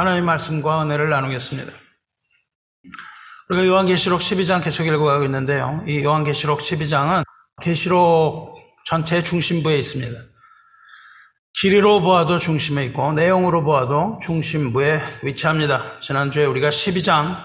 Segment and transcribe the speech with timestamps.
[0.00, 1.70] 하나님의 말씀과 은혜를 나누겠습니다.
[3.50, 5.84] 우리가 요한계시록 12장 계속 읽어가고 있는데요.
[5.86, 7.22] 이 요한계시록 12장은
[7.60, 10.18] 계시록 전체 중심부에 있습니다.
[11.60, 16.00] 길이로 보아도 중심에 있고 내용으로 보아도 중심부에 위치합니다.
[16.00, 17.36] 지난주에 우리가 12장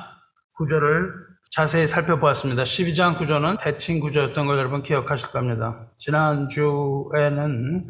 [0.53, 1.11] 구조를
[1.51, 2.63] 자세히 살펴보았습니다.
[2.63, 5.89] 12장 구조는 대칭 구조였던 걸 여러분 기억하실 겁니다.
[5.97, 7.83] 지난주에는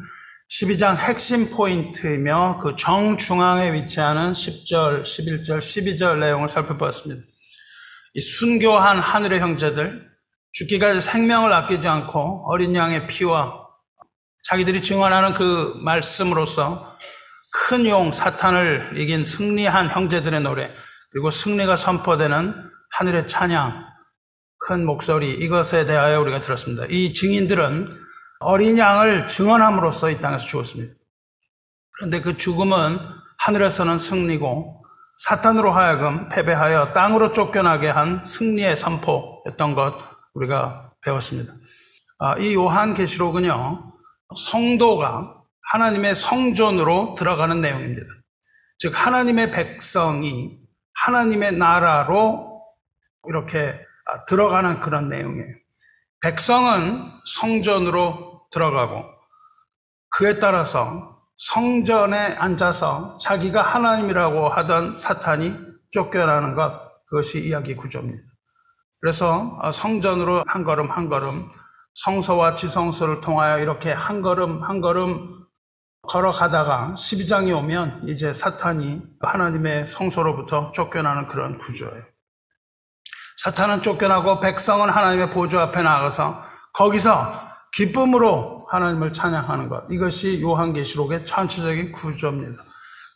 [0.51, 7.23] 12장 핵심 포인트이며 그 정중앙에 위치하는 10절, 11절, 12절 내용을 살펴보았습니다.
[8.13, 10.07] 이 순교한 하늘의 형제들,
[10.53, 13.65] 죽기까지 생명을 아끼지 않고 어린 양의 피와
[14.43, 16.95] 자기들이 증언하는 그 말씀으로서
[17.51, 20.71] 큰 용 사탄을 이긴 승리한 형제들의 노래,
[21.11, 22.53] 그리고 승리가 선포되는
[22.91, 23.85] 하늘의 찬양,
[24.59, 26.85] 큰 목소리, 이것에 대하여 우리가 들었습니다.
[26.89, 27.87] 이 증인들은
[28.39, 30.93] 어린 양을 증언함으로써 이 땅에서 죽었습니다.
[31.91, 32.99] 그런데 그 죽음은
[33.39, 34.83] 하늘에서는 승리고
[35.17, 39.95] 사탄으로 하여금 패배하여 땅으로 쫓겨나게 한 승리의 선포였던 것
[40.33, 41.53] 우리가 배웠습니다.
[42.19, 43.93] 아, 이 요한계시록은요
[44.35, 48.07] 성도가 하나님의 성전으로 들어가는 내용입니다.
[48.77, 50.59] 즉 하나님의 백성이
[50.95, 52.61] 하나님의 나라로
[53.27, 53.79] 이렇게
[54.27, 55.55] 들어가는 그런 내용이에요.
[56.21, 59.03] 백성은 성전으로 들어가고
[60.09, 65.53] 그에 따라서 성전에 앉아서 자기가 하나님이라고 하던 사탄이
[65.91, 68.17] 쫓겨나는 것 그것이 이야기 구조입니다.
[69.01, 71.51] 그래서 성전으로 한 걸음 한 걸음
[71.95, 75.45] 성소와 지성소를 통하여 이렇게 한 걸음 한 걸음
[76.07, 82.03] 걸어가다가 12장이 오면 이제 사탄이 하나님의 성소로부터 쫓겨나는 그런 구조예요.
[83.37, 87.44] 사탄은 쫓겨나고 백성은 하나님의 보좌 앞에 나가서 거기서
[87.75, 89.85] 기쁨으로 하나님을 찬양하는 것.
[89.91, 92.63] 이것이 요한계시록의 전체적인 구조입니다.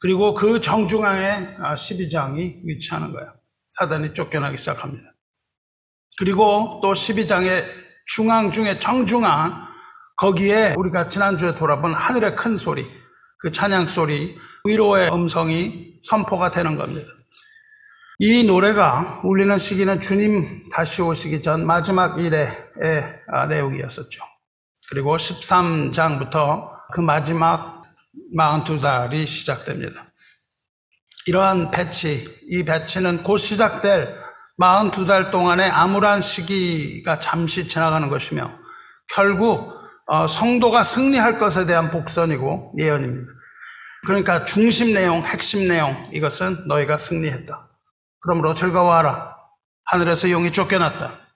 [0.02, 3.34] 그리고 그 정중앙에 12장이 위치하는 거예요.
[3.68, 5.14] 사단이 쫓겨나기 시작합니다.
[6.18, 7.66] 그리고 또 12장의
[8.08, 9.68] 중앙 중에 정중앙
[10.18, 12.86] 거기에 우리가 지난주에 돌아본 하늘의 큰 소리,
[13.38, 17.08] 그 찬양 소리, 위로의 음성이 선포가 되는 겁니다.
[18.18, 20.44] 이 노래가 울리는 시기는 주님
[20.74, 22.46] 다시 오시기 전 마지막 일의
[23.48, 24.22] 내용이었었죠.
[24.90, 27.84] 그리고 13장부터 그 마지막
[28.38, 30.06] 42달이 시작됩니다.
[31.28, 34.16] 이러한 배치, 이 배치는 곧 시작될
[34.60, 38.58] 42달 동안의 암울한 시기가 잠시 지나가는 것이며
[39.14, 39.74] 결국
[40.28, 43.32] 성도가 승리할 것에 대한 복선이고 예언입니다.
[44.06, 47.70] 그러니까 중심 내용, 핵심 내용 이것은 너희가 승리했다.
[48.22, 49.36] 그러므로 즐거워하라.
[49.86, 51.29] 하늘에서 용이 쫓겨났다.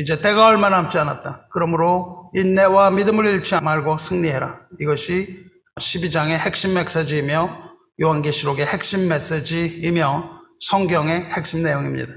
[0.00, 1.48] 이제 때가 얼마 남지 않았다.
[1.52, 4.60] 그러므로 인내와 믿음을 잃지 말고 승리해라.
[4.80, 5.44] 이것이
[5.78, 7.58] 12장의 핵심 메시지이며
[8.00, 12.14] 요한계시록의 핵심 메시지이며 성경의 핵심 내용입니다.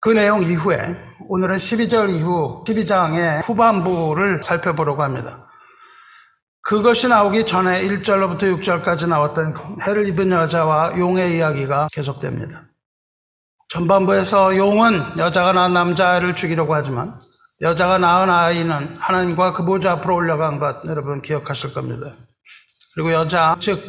[0.00, 0.78] 그 내용 이후에
[1.28, 5.48] 오늘은 12절 이후 12장의 후반부를 살펴보려고 합니다.
[6.62, 12.73] 그것이 나오기 전에 1절로부터 6절까지 나왔던 해를 입은 여자와 용의 이야기가 계속됩니다.
[13.74, 17.12] 전반부에서 용은 여자가 낳은 남자아이를 죽이려고 하지만
[17.60, 22.14] 여자가 낳은 아이는 하나님과 그 보좌 앞으로 올라간 것 여러분 기억하실 겁니다.
[22.94, 23.82] 그리고 여자, 즉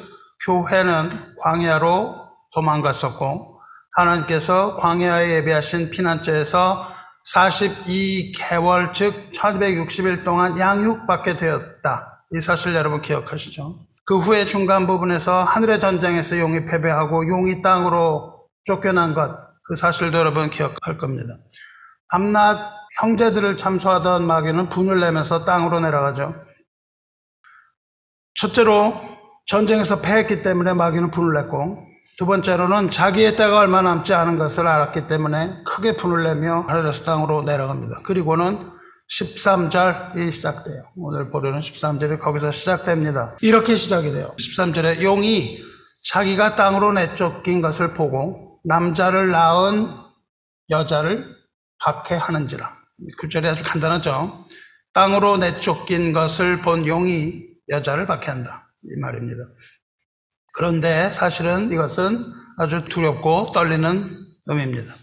[0.44, 2.16] 교회는 광야로
[2.56, 3.62] 도망갔었고
[3.96, 6.88] 하나님께서 광야에 예비하신 피난처에서
[7.36, 12.24] 42개월 즉 1260일 동안 양육받게 되었다.
[12.34, 13.86] 이 사실 여러분 기억하시죠?
[14.04, 20.50] 그 후에 중간 부분에서 하늘의 전쟁에서 용이 패배하고 용이 땅으로 쫓겨난 것, 그 사실도 여러분
[20.50, 21.38] 기억할 겁니다.
[22.12, 26.36] 밤낮 형제들을 참소하던 마귀는 분을 내면서 땅으로 내려가죠.
[28.36, 29.00] 첫째로
[29.48, 31.84] 전쟁에서 패했기 때문에 마귀는 분을 냈고
[32.18, 37.42] 두 번째로는 자기의 때가 얼마 남지 않은 것을 알았기 때문에 크게 분을 내며 하늘에서 땅으로
[37.42, 38.02] 내려갑니다.
[38.04, 38.72] 그리고는
[39.20, 40.84] 13절이 시작돼요.
[40.96, 43.36] 오늘 보려는 13절이 거기서 시작됩니다.
[43.42, 44.34] 이렇게 시작이 돼요.
[44.40, 45.60] 13절에 용이
[46.06, 49.90] 자기가 땅으로 내쫓긴 것을 보고 남자를 낳은
[50.70, 51.36] 여자를
[51.80, 52.76] 박해하는지라.
[53.20, 54.46] 구절이 아주 간단하죠.
[54.94, 58.72] 땅으로 내쫓긴 것을 본 용이 여자를 박해한다.
[58.84, 59.44] 이 말입니다.
[60.54, 62.24] 그런데 사실은 이것은
[62.58, 64.96] 아주 두렵고 떨리는 의미입니다.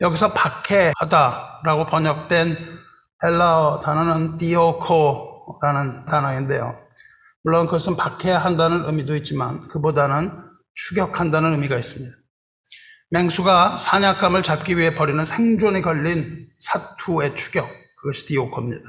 [0.00, 2.56] 여기서 박해하다라고 번역된
[3.24, 6.78] 헬라어 단어는 디오코라는 단어인데요.
[7.42, 10.32] 물론 그것은 박해한다는 의미도 있지만 그보다는
[10.74, 12.16] 추격한다는 의미가 있습니다.
[13.10, 18.82] 맹수가 사냥감을 잡기 위해 벌이는 생존이 걸린 사투의 추격, 그것이 디오코입니다.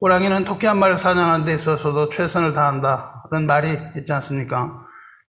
[0.00, 4.86] 호랑이는 토끼 한 마리를 사냥하는 데 있어서도 최선을 다한다는 말이 있지 않습니까?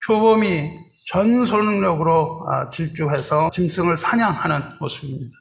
[0.06, 0.70] 표범이
[1.06, 5.36] 전 손력으로 아, 질주해서 짐승을 사냥하는 모습입니다.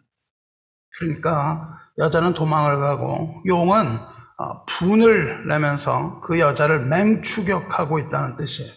[0.98, 3.86] 그러니까 여자는 도망을 가고 용은
[4.38, 8.72] 아, 분을 내면서 그 여자를 맹추격하고 있다는 뜻이에요.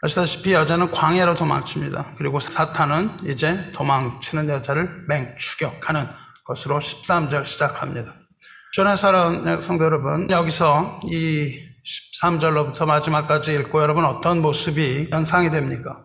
[0.00, 2.14] 아시다시피 여자는 광야로 도망칩니다.
[2.18, 6.06] 그리고 사탄은 이제 도망치는 여자를 맹추격하는
[6.44, 8.14] 것으로 13절 시작합니다.
[8.74, 11.68] 전에 살아온 성도 여러분, 여기서 이
[12.22, 16.04] 13절로부터 마지막까지 읽고 여러분 어떤 모습이 연상이 됩니까?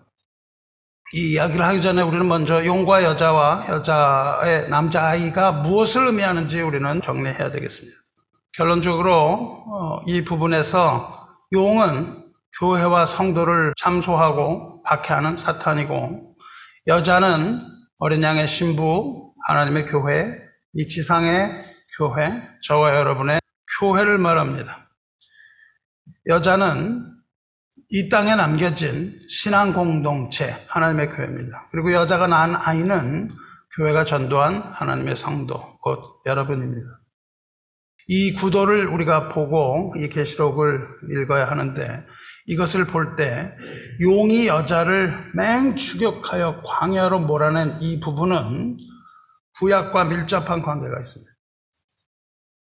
[1.13, 7.96] 이 이야기를 하기 전에 우리는 먼저 용과 여자와 여자의 남자아이가 무엇을 의미하는지 우리는 정리해야 되겠습니다.
[8.54, 12.23] 결론적으로 어, 이 부분에서 용은
[12.60, 16.36] 교회와 성도를 참소하고 박해하는 사탄이고
[16.88, 17.62] 여자는
[17.98, 20.38] 어린 양의 신부 하나님의 교회
[20.74, 21.50] 이 지상의
[21.98, 23.40] 교회 저와 여러분의
[23.80, 24.90] 교회를 말합니다.
[26.28, 27.14] 여자는
[27.90, 31.70] 이 땅에 남겨진 신앙 공동체 하나님의 교회입니다.
[31.72, 33.30] 그리고 여자가 낳은 아이는
[33.76, 36.88] 교회가 전도한 하나님의 성도 곧 여러분입니다.
[38.08, 40.88] 이 구도를 우리가 보고 이 계시록을
[41.22, 42.06] 읽어야 하는데
[42.48, 43.56] 이것을 볼 때
[44.01, 48.78] 용이 여자를 맹 추격하여 광야로 몰아낸 이 부분은
[49.60, 51.31] 구약과 밀접한 관계가 있습니다.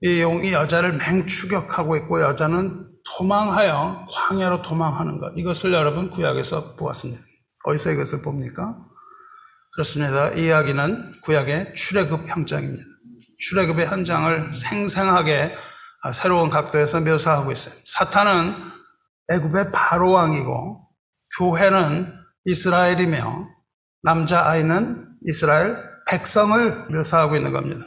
[0.02, 5.32] 이 용이 여자를 맹 추격하고 있고 여자는 도망하여 광야로 도망하는 것.
[5.36, 7.22] 이것을 여러분 구약에서 보았습니다.
[7.64, 8.76] 어디서 이것을 봅니까?
[9.72, 10.30] 그렇습니다.
[10.32, 12.84] 이 이야기는 구약의 출애굽 현장입니다.
[13.40, 15.54] 출애굽의 현장을 생생하게
[16.12, 17.74] 새로운 각도에서 묘사하고 있어요.
[17.86, 18.73] 사탄은
[19.32, 20.88] 애굽의 바로 왕이고
[21.38, 22.12] 교회는
[22.44, 23.48] 이스라엘이며
[24.02, 27.84] 남자 아이는 이스라엘 백성을 묘사하고 있는 겁니다.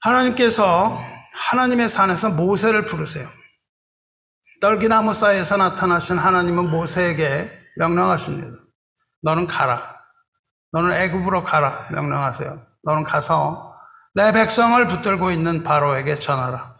[0.00, 0.98] 하나님께서
[1.50, 3.28] 하나님의 산에서 모세를 부르세요.
[4.60, 8.56] 떨기나무 사이에서 나타나신 하나님은 모세에게 명령하십니다.
[9.22, 9.96] 너는 가라.
[10.72, 11.88] 너는 애굽으로 가라.
[11.90, 12.66] 명령하세요.
[12.84, 13.74] 너는 가서
[14.14, 16.76] 내 백성을 붙들고 있는 바로에게 전하라.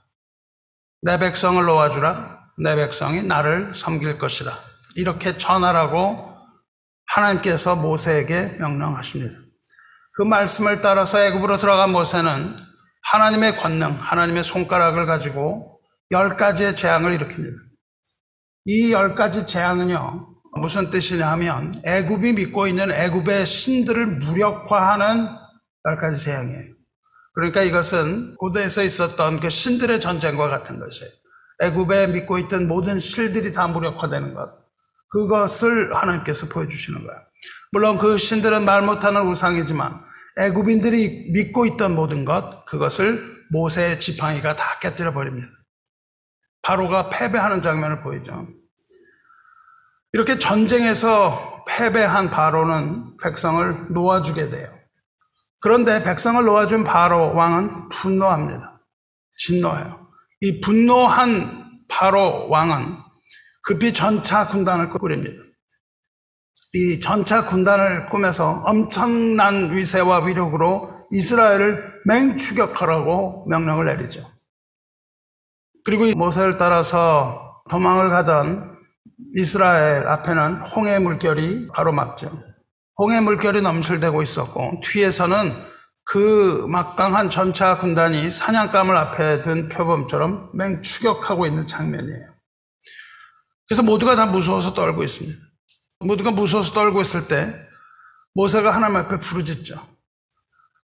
[1.02, 2.35] 내 백성을 놓아주라.
[2.58, 4.58] 내 백성이 나를 섬길 것이라.
[4.96, 6.34] 이렇게 전하라고
[7.06, 9.34] 하나님께서 모세에게 명령하십니다.
[10.14, 12.56] 그 말씀을 따라서 애굽으로 들어간 모세는
[13.02, 15.80] 하나님의 권능, 하나님의 손가락을 가지고
[16.10, 17.52] 열 가지의 재앙을 일으킵니다.
[18.66, 25.28] 이 열 가지 재앙은요 무슨 뜻이냐 하면 애굽이 믿고 있는 애굽의 신들을 무력화하는
[25.86, 26.72] 열 가지 재앙이에요.
[27.34, 31.10] 그러니까 이것은 고대에서 있었던 그 신들의 전쟁과 같은 것이에요.
[31.62, 34.58] 애굽에 믿고 있던 모든 신들이 다 무력화되는 것.
[35.10, 37.20] 그것을 하나님께서 보여주시는 거예요.
[37.72, 39.98] 물론 그 신들은 말 못하는 우상이지만
[40.38, 45.48] 애굽인들이 믿고 있던 모든 것 그것을 모세의 지팡이가 다 깨뜨려 버립니다.
[46.62, 48.48] 바로가 패배하는 장면을 보이죠.
[50.12, 54.68] 이렇게 전쟁에서 패배한 바로는 백성을 놓아주게 돼요.
[55.60, 58.80] 그런데 백성을 놓아준 바로 왕은 분노합니다.
[59.30, 60.05] 진노해요.
[60.40, 62.96] 이 분노한 바로 왕은
[63.62, 65.42] 급히 전차 군단을 꾸립니다.
[66.74, 74.22] 이 전차 군단을 꾸며서 엄청난 위세와 위력으로 이스라엘을 맹추격하라고 명령을 내리죠.
[75.84, 78.76] 그리고 모세를 따라서 도망을 가던
[79.36, 82.30] 이스라엘 앞에는 홍해 물결이 가로막죠.
[82.98, 85.75] 홍해 물결이 넘실대고 있었고 뒤에서는
[86.06, 92.36] 그 막강한 전차 군단이 사냥감을 앞에 든 표범처럼 맹추격하고 있는 장면이에요.
[93.68, 95.36] 그래서 모두가 다 무서워서 떨고 있습니다.
[96.00, 97.60] 모두가 무서워서 떨고 있을 때
[98.34, 99.84] 모세가 하나님 앞에 부르짖죠.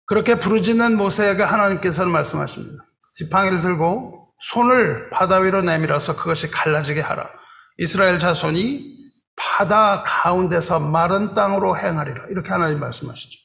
[0.07, 2.83] 그렇게 부르짖는 모세에게 하나님께서는 말씀하십니다.
[3.15, 7.31] 지팡이를 들고 손을 바다 위로 내밀어서 그것이 갈라지게 하라.
[7.79, 8.93] 이스라엘 자손이
[9.37, 12.27] 바다 가운데서 마른 땅으로 행하리라.
[12.31, 13.42] 이렇게 하나님 말씀하시죠.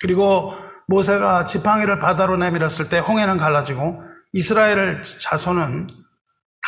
[0.00, 0.54] 그리고
[0.88, 5.88] 모세가 지팡이를 바다로 내밀었을 때 홍해는 갈라지고 이스라엘 자손은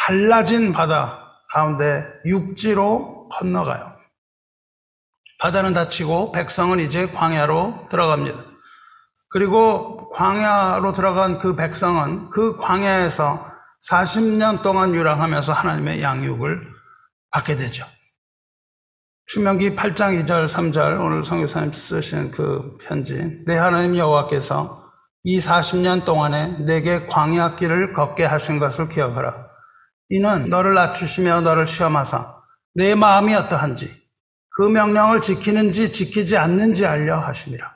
[0.07, 3.97] 갈라진 바다 가운데 육지로 건너가요.
[5.41, 8.39] 바다는 닫히고 백성은 이제 광야로 들어갑니다.
[9.31, 13.53] 그리고 광야로 들어간 그 백성은 그 광야에서
[13.89, 16.73] 40년 동안 유랑하면서 하나님의 양육을
[17.31, 17.87] 받게 되죠.
[19.29, 24.91] 추명기 8장 2절 3절 오늘 성교사님 쓰신 그 편지 내 하나님 여호와께서
[25.23, 29.51] 이 40년 동안에 내게 광야 길을 걷게 하신 것을 기억하라.
[30.09, 32.41] 이는 너를 낮추시며 너를 시험하사
[32.75, 33.95] 내 마음이 어떠한지
[34.57, 37.71] 그 명령을 지키는지 지키지 않는지 알려 하심이라.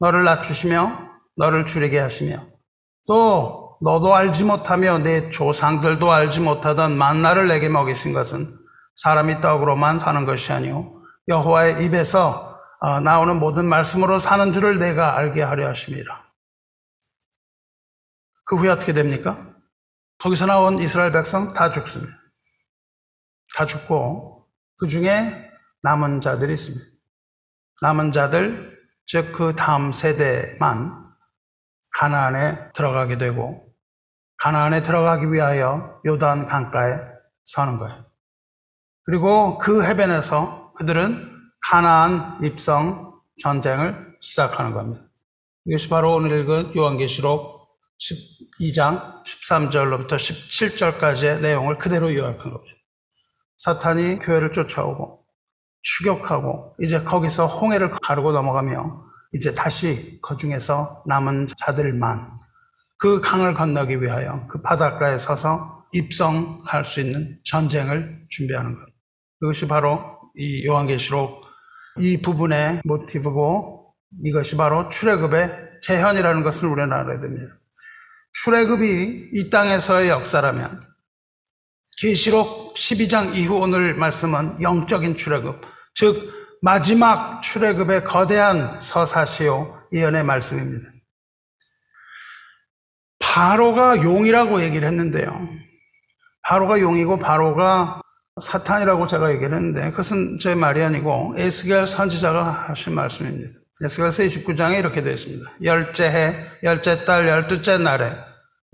[0.00, 0.98] 너를 낮추시며
[1.36, 2.44] 너를 줄이게 하시며
[3.06, 8.65] 또 너도 알지 못하며 내 조상들도 알지 못하던 만나를 내게 먹이신 것은
[8.96, 15.42] 사람이 떡으로만 사는 것이 아니요 여호와의 입에서 어, 나오는 모든 말씀으로 사는 줄을 내가 알게
[15.42, 16.24] 하려 하심이라.
[18.44, 19.54] 그 후에 어떻게 됩니까?
[20.18, 22.12] 거기서 나온 이스라엘 백성 다 죽습니다.
[23.56, 24.46] 다 죽고
[24.78, 25.50] 그 중에
[25.82, 26.84] 남은 자들이 있습니다.
[27.82, 28.76] 남은 자들
[29.06, 31.00] 즉 그 다음 세대만
[31.96, 33.66] 가나안에 들어가게 되고
[34.38, 36.92] 가나안에 들어가기 위하여 요단 강가에
[37.44, 38.05] 서는 거예요.
[39.06, 41.30] 그리고 그 해변에서 그들은
[41.68, 45.04] 가나안 입성 전쟁을 시작하는 겁니다.
[45.64, 47.56] 이것이 바로 오늘 읽은 요한계시록
[48.00, 52.76] 12장 13절로부터 17절까지의 내용을 그대로 요약한 겁니다.
[53.58, 55.24] 사탄이 교회를 쫓아오고
[55.82, 62.38] 추격하고 이제 거기서 홍해를 가르고 넘어가며 이제 다시 그 중에서 남은 자들만
[62.98, 68.85] 그 강을 건너기 위하여 그 바닷가에 서서 입성할 수 있는 전쟁을 준비하는 것.
[69.40, 69.98] 그것이 바로
[70.34, 71.42] 이 요한계시록
[71.98, 77.46] 이 부분의 모티브고 이것이 바로 출애굽의 재현이라는 것을 우리는 알아야 됩니다.
[78.32, 80.86] 출애굽이 이 땅에서의 역사라면
[81.98, 85.62] 계시록 12장 이후 오늘 말씀은 영적인 출애굽,
[85.94, 90.90] 즉 마지막 출애굽의 거대한 서사시요 예언의 말씀입니다.
[93.18, 95.48] 바로가 용이라고 얘기를 했는데요.
[96.42, 98.00] 바로가 용이고 바로가
[98.40, 103.58] 사탄이라고 제가 얘기를 했는데 그것은 제 말이 아니고 에스겔 선지자가 하신 말씀입니다.
[103.82, 105.50] 에스겔서 29장에 이렇게 되어 있습니다.
[105.64, 108.14] 열째 해, 열째 달, 열두째 날에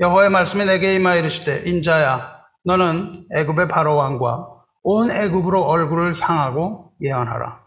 [0.01, 4.49] 여호와의 말씀이 내게 임하 이르시되 인자야 너는 애굽의 바로 왕과
[4.83, 7.63] 온 애굽으로 얼굴을 향하고 예언하라.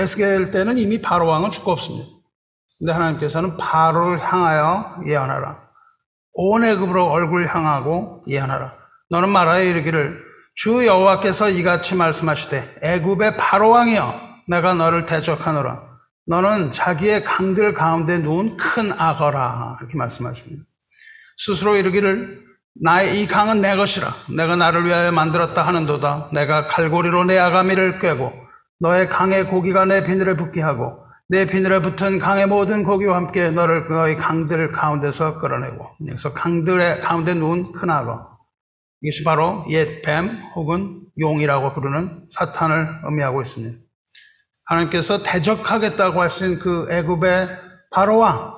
[0.00, 2.08] 에스겔 때는 이미 바로 왕은 죽고 없습니다.
[2.78, 5.68] 근데 하나님께서는 바로를 향하여 예언하라.
[6.34, 8.74] 온 애굽으로 얼굴 향하고 예언하라.
[9.10, 10.27] 너는 말하여 이르기를
[10.58, 15.84] 주 여호와께서 이같이 말씀하시되 애굽의 바로 왕이여 내가 너를 대적하노라.
[16.26, 20.64] 너는 자기의 강들 가운데 누운 큰 악어라 이렇게 말씀하십니다.
[21.36, 22.42] 스스로 이르기를
[22.82, 28.32] 나의 이 강은 내 것이라 내가 나를 위하여 만들었다 하는도다 내가 칼고리로 내 아가미를 꿰고
[28.80, 30.98] 너의 강의 고기가 내 비늘에 붙게 하고
[31.28, 37.34] 내 비늘에 붙은 강의 모든 고기와 함께 너를 너의 강들 가운데서 끌어내고 그래서 강들의 가운데
[37.34, 38.37] 누운 큰 악어
[39.02, 43.78] 이것이 바로 옛 뱀 혹은 용이라고 부르는 사탄을 의미하고 있습니다.
[44.66, 47.48] 하나님께서 대적하겠다고 하신 그 애굽의
[47.90, 48.54] 바로와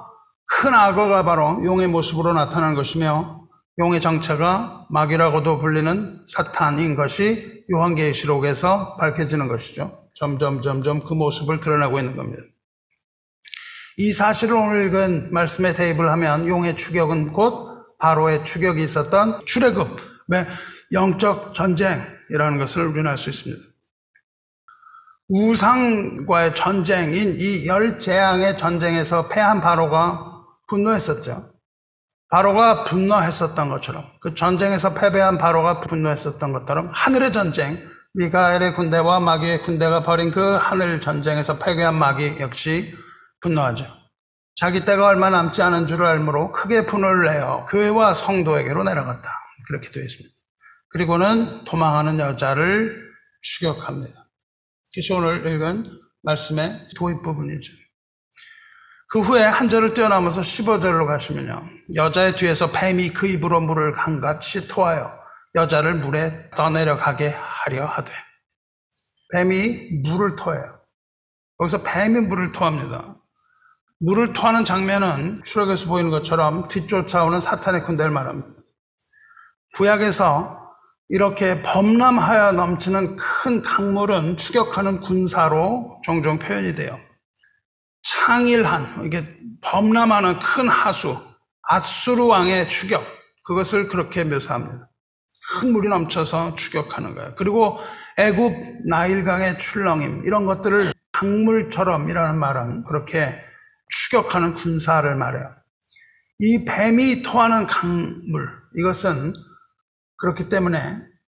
[0.46, 3.46] 큰 악어가 바로 용의 모습으로 나타나는 것이며
[3.78, 9.96] 용의 정체가 마귀라고도 불리는 사탄인 것이 요한계시록에서 밝혀지는 것이죠.
[10.14, 12.42] 점점 점점 그 모습을 드러내고 있는 겁니다.
[13.96, 20.09] 이 사실을 오늘 읽은 말씀에 대입을 하면 용의 추격은 곧 바로의 추격이 있었던 출애굽의
[20.92, 23.70] 영적 전쟁이라는 것을 우리는 알 수 있습니다.
[25.28, 31.52] 우상과의 전쟁인 이 열 재앙의 전쟁에서 패한 바로가 분노했었죠.
[32.30, 40.02] 바로가 분노했었던 것처럼 그 전쟁에서 패배한 바로가 분노했었던 것처럼 하늘의 전쟁 미가엘의 군대와 마귀의 군대가
[40.02, 42.92] 벌인 그 하늘 전쟁에서 패배한 마귀 역시
[43.40, 43.86] 분노하죠.
[44.56, 49.39] 자기 때가 얼마 남지 않은 줄을 알므로 크게 분을 내어 교회와 성도에게로 내려갔다.
[49.70, 50.34] 그렇게 되어 있습니다.
[50.88, 53.08] 그리고는 도망하는 여자를
[53.40, 54.28] 추격합니다.
[54.92, 55.86] 그것이 오늘 읽은
[56.22, 57.72] 말씀의 도입 부분이죠.
[59.08, 61.62] 그 후에 한 절을 뛰어넘어서 15절로 가시면요.
[61.94, 65.18] 여자의 뒤에서 뱀이 그 입으로 물을 강같이 토하여
[65.54, 68.12] 여자를 물에 떠내려가게 하려 하되
[69.32, 70.64] 뱀이 물을 토해요.
[71.58, 73.16] 거기서 뱀이 물을 토합니다.
[74.00, 78.59] 물을 토하는 장면은 추락에서 보이는 것처럼 뒤쫓아오는 사탄의 군대를 말합니다.
[79.76, 80.58] 구약에서
[81.08, 86.98] 이렇게 범람하여 넘치는 큰 강물은 추격하는 군사로 종종 표현이 돼요.
[88.02, 89.24] 창일한, 이게
[89.60, 91.20] 범람하는 큰 하수,
[91.62, 93.04] 아수르 왕의 추격,
[93.44, 94.88] 그것을 그렇게 묘사합니다.
[95.52, 97.34] 큰 물이 넘쳐서 추격하는 거예요.
[97.36, 97.78] 그리고
[98.16, 98.52] 애굽
[98.88, 103.36] 나일강의 출렁임, 이런 것들을 강물처럼이라는 말은 그렇게
[103.88, 105.44] 추격하는 군사를 말해요.
[106.38, 109.32] 이 뱀이 토하는 강물, 이것은
[110.20, 110.78] 그렇기 때문에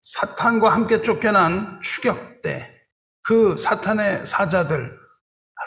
[0.03, 2.71] 사탄과 함께 쫓겨난 추격대,
[3.23, 4.99] 그 사탄의 사자들,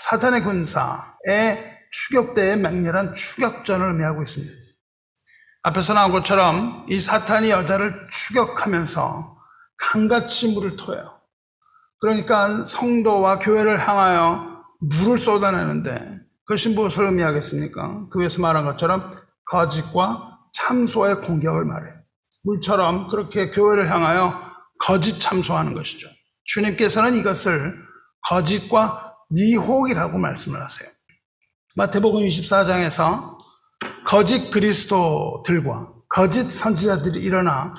[0.01, 4.53] 사탄의 군사의 추격대의 맹렬한 추격전을 의미하고 있습니다.
[5.63, 9.37] 앞에서 나온 것처럼 이 사탄이 여자를 추격하면서
[9.77, 11.19] 강같이 물을 토해요.
[11.99, 18.09] 그러니까 성도와 교회를 향하여 물을 쏟아내는데 그것이 무엇을 의미하겠습니까?
[18.11, 19.11] 그 위에서 말한 것처럼
[19.45, 22.06] 거짓과 참소의 공격을 말해요.
[22.47, 24.41] 물처럼 그렇게 교회를 향하여
[24.79, 26.07] 거짓 참소하는 것이죠.
[26.45, 27.75] 주님께서는 이것을
[28.27, 30.89] 거짓과 미혹이라고 말씀을 하세요.
[31.75, 33.37] 마태복음 24장에서
[34.05, 37.73] 거짓 그리스도들과 거짓 선지자들이 일어나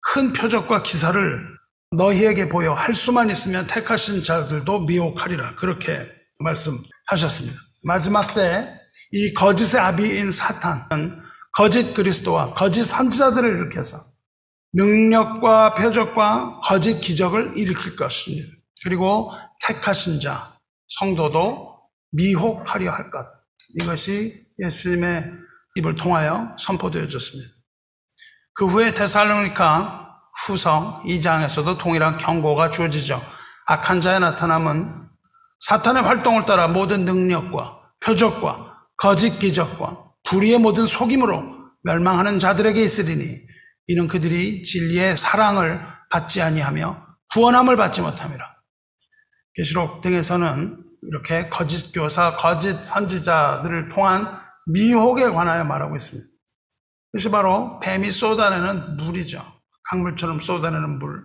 [0.00, 1.56] 큰 표적과 기사를
[1.92, 5.54] 너희에게 보여 할 수만 있으면 택하신 자들도 미혹하리라.
[5.54, 6.10] 그렇게
[6.40, 7.56] 말씀하셨습니다.
[7.84, 8.78] 마지막 때
[9.12, 11.20] 이 거짓의 아비인 사탄은
[11.52, 13.98] 거짓 그리스도와 거짓 선지자들을 일으켜서
[14.78, 18.48] 능력과 표적과 거짓 기적을 일으킬 것입니다.
[18.84, 19.32] 그리고
[19.66, 20.56] 택하신 자,
[20.86, 21.80] 성도도
[22.12, 23.26] 미혹하려 할 것.
[23.74, 25.32] 이것이 예수님의
[25.76, 27.50] 입을 통하여 선포되어졌습니다.
[28.54, 30.06] 그 후에 데살로니카
[30.46, 33.20] 후성 2장에서도 동일한 경고가 주어지죠.
[33.66, 35.08] 악한 자의 나타남은
[35.60, 43.47] 사탄의 활동을 따라 모든 능력과 표적과 거짓 기적과 불의의 모든 속임으로 멸망하는 자들에게 있으리니
[43.88, 45.80] 이는 그들이 진리의 사랑을
[46.10, 48.44] 받지 아니하며 구원함을 받지 못함이라.
[49.54, 54.26] 계시록 등에서는 이렇게 거짓 교사, 거짓 선지자들을 통한
[54.66, 56.28] 미혹에 관하여 말하고 있습니다.
[57.14, 59.42] 이것이 바로 뱀이 쏟아내는 물이죠.
[59.90, 61.24] 강물처럼 쏟아내는 물.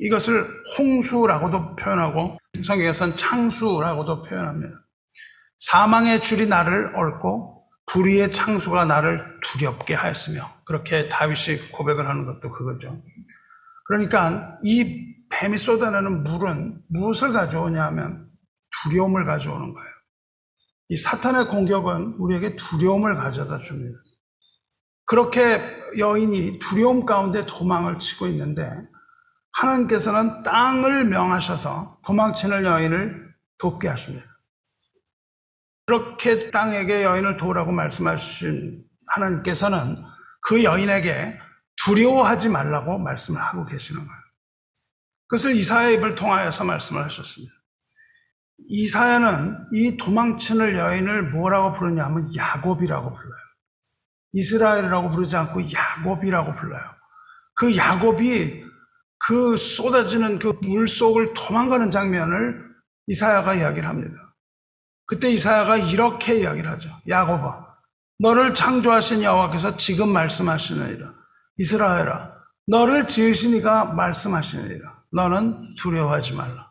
[0.00, 0.48] 이것을
[0.78, 4.74] 홍수라고도 표현하고 성경에서는 창수라고도 표현합니다.
[5.58, 7.57] 사망의 줄이 나를 얽고
[7.88, 13.00] 불의의 창수가 나를 두렵게 하였으며 그렇게 다윗이 고백을 하는 것도 그거죠.
[13.86, 18.26] 그러니까 이 뱀이 쏟아내는 물은 무엇을 가져오냐 하면
[18.82, 19.88] 두려움을 가져오는 거예요.
[20.90, 23.98] 이 사탄의 공격은 우리에게 두려움을 가져다 줍니다.
[25.04, 25.60] 그렇게
[25.98, 28.70] 여인이 두려움 가운데 도망을 치고 있는데
[29.52, 34.26] 하나님께서는 땅을 명하셔서 도망치는 여인을 돕게 하십니다.
[35.88, 39.96] 그렇게 땅에게 여인을 도우라고 말씀하신 하나님께서는
[40.42, 41.40] 그 여인에게
[41.82, 44.20] 두려워하지 말라고 말씀을 하고 계시는 거예요.
[45.28, 47.54] 그것을 이사야 입을 통하여서 말씀을 하셨습니다.
[48.68, 53.42] 이사야는 이 도망치는 여인을 뭐라고 부르냐면 야곱이라고 불러요.
[54.34, 56.84] 이스라엘이라고 부르지 않고 야곱이라고 불러요.
[57.54, 58.62] 그 야곱이
[59.26, 62.62] 그 쏟아지는 그 물속을 도망가는 장면을
[63.06, 64.27] 이사야가 이야기를 합니다.
[65.08, 66.90] 그때 이사야가 이렇게 이야기를 하죠.
[67.08, 67.66] 야곱아,
[68.20, 71.14] 너를 창조하신 여호와께서 지금 말씀하시느니라.
[71.56, 72.34] 이스라엘아,
[72.66, 74.94] 너를 지으신 이가 말씀하시느니라.
[75.12, 76.70] 너는 두려워하지 말라.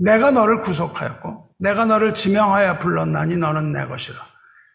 [0.00, 4.18] 내가 너를 구속하였고, 내가 너를 지명하여 불렀나니 너는 내 것이라.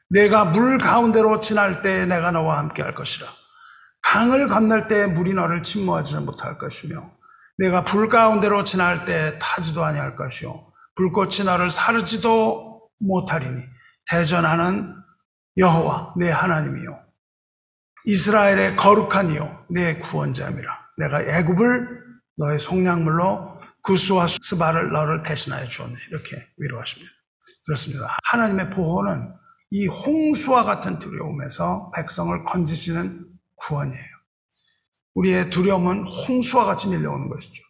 [0.10, 3.28] 내가 물 가운데로 지날 때 내가 너와 함께 할 것이라.
[4.02, 7.12] 강을 건널 때 물이 너를 침몰하지 못할 것이며
[7.58, 13.62] 내가 불 가운데로 지날 때 타지도 아니할 것이요 불꽃이 너를 사르지도 못하리니
[14.10, 14.96] 대전하는
[15.58, 17.06] 여호와 내 하나님이요
[18.06, 20.94] 이스라엘의 거룩한 이요 내 구원자입니다.
[20.98, 22.04] 내가 애굽을
[22.38, 27.12] 너의 속량물로 구스와 스바를 너를 대신하여 주었네 이렇게 위로하십니다.
[27.66, 28.18] 그렇습니다.
[28.24, 29.34] 하나님의 보호는
[29.72, 34.16] 이 홍수와 같은 두려움에서 백성을 건지시는 구원이에요.
[35.16, 37.64] 우리의 두려움은 홍수와 같이 밀려오는 것이죠.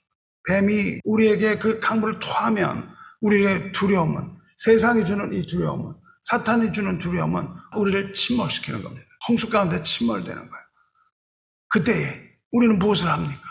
[0.48, 2.90] 뱀이 우리에게 그 강물을 토하면
[3.22, 9.06] 우리의 두려움은 세상이 주는 이 두려움은 사탄이 주는 두려움은 우리를 침몰시키는 겁니다.
[9.28, 10.66] 홍수 가운데 침몰되는 거예요.
[11.70, 13.42] 그때에 우리는 무엇을 합니까?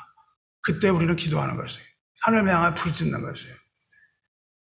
[0.62, 1.86] 그때 우리는 기도하는 것이에요.
[2.22, 3.54] 하늘을 향해 부르짖는 것이에요.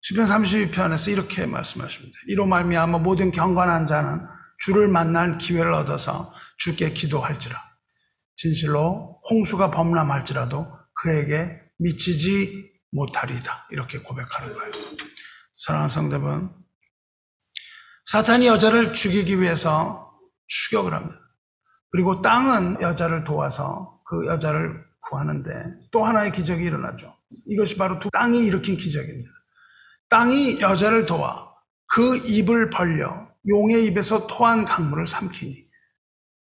[0.02, 2.16] 시편 32편에서 이렇게 말씀하십니다.
[2.28, 4.24] 이로 말미암아 모든 경건한 자는
[4.58, 7.60] 주를 만날 기회를 얻어서 주께 기도할지라.
[8.36, 13.68] 진실로 홍수가 범람할지라도 그에게 미치지 못하리다.
[13.70, 14.72] 이렇게 고백하는 거예요.
[15.56, 16.54] 사랑하는 성대분,
[18.06, 21.20] 사탄이 여자를 죽이기 위해서 추격을 합니다.
[21.90, 25.50] 그리고 땅은 여자를 도와서 그 여자를 구하는데
[25.90, 27.14] 또 하나의 기적이 일어나죠.
[27.46, 29.32] 이것이 바로 두 땅이 일으킨 기적입니다.
[30.08, 31.54] 땅이 여자를 도와
[31.86, 35.68] 그 입을 벌려 용의 입에서 토한 강물을 삼키니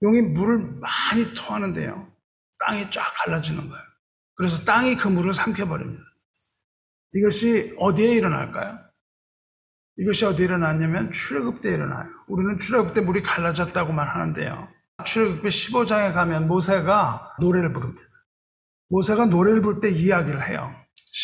[0.03, 2.13] 용이 물을 많이 토하는데요.
[2.59, 3.85] 땅이 쫙 갈라지는 거예요.
[4.35, 6.03] 그래서 땅이 그 물을 삼켜버립니다.
[7.15, 8.79] 이것이 어디에 일어날까요?
[9.99, 12.09] 이것이 어디에 일어났냐면 출애굽 때 일어나요.
[12.27, 14.69] 우리는 출애굽 때 물이 갈라졌다고만 하는데요.
[15.05, 18.03] 출애굽 15장에 가면 모세가 노래를 부릅니다.
[18.89, 20.75] 모세가 노래를 부를 때 이야기를 해요.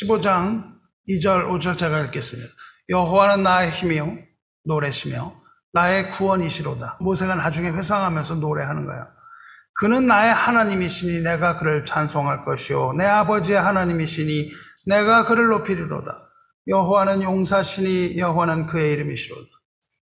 [0.01, 2.48] 15장 2절, 5절 제가 읽겠습니다.
[2.90, 4.18] 여호와는 나의 힘이요
[4.64, 5.35] 노래시며
[5.72, 6.98] 나의 구원이시로다.
[7.01, 9.07] 모세가 나중에 회상하면서 노래하는 거야.
[9.74, 14.51] 그는 나의 하나님이시니 내가 그를 찬송할 것이요 내 아버지의 하나님이시니
[14.88, 16.16] 내가 그를 높이리로다.
[16.66, 19.48] 여호와는 용사시니 여호와는 그의 이름이시로다.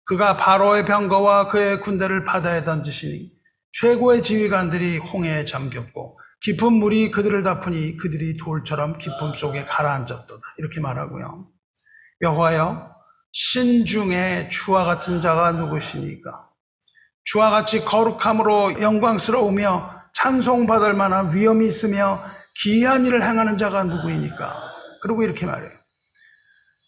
[0.05, 3.31] 그가 바로의 병거와 그의 군대를 바다에 던지시니
[3.71, 10.41] 최고의 지휘관들이 홍해에 잠겼고 깊은 물이 그들을 덮으니 그들이 돌처럼 깊음 속에 가라앉았도다.
[10.59, 11.47] 이렇게 말하고요.
[12.21, 12.95] 여호와여
[13.31, 16.49] 신 중에 주와 같은 자가 누구시니까?
[17.25, 22.23] 주와 같이 거룩함으로 영광스러우며 찬송받을 만한 위엄이 있으며
[22.63, 24.66] 기이한 일을 행하는 자가 누구이니까?
[25.01, 25.71] 그리고 이렇게 말해요.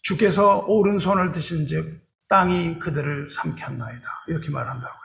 [0.02, 4.08] 주께서 오른손을 드신 즉 땅이 그들을 삼켰나이다.
[4.28, 5.00] 이렇게 말한다고요.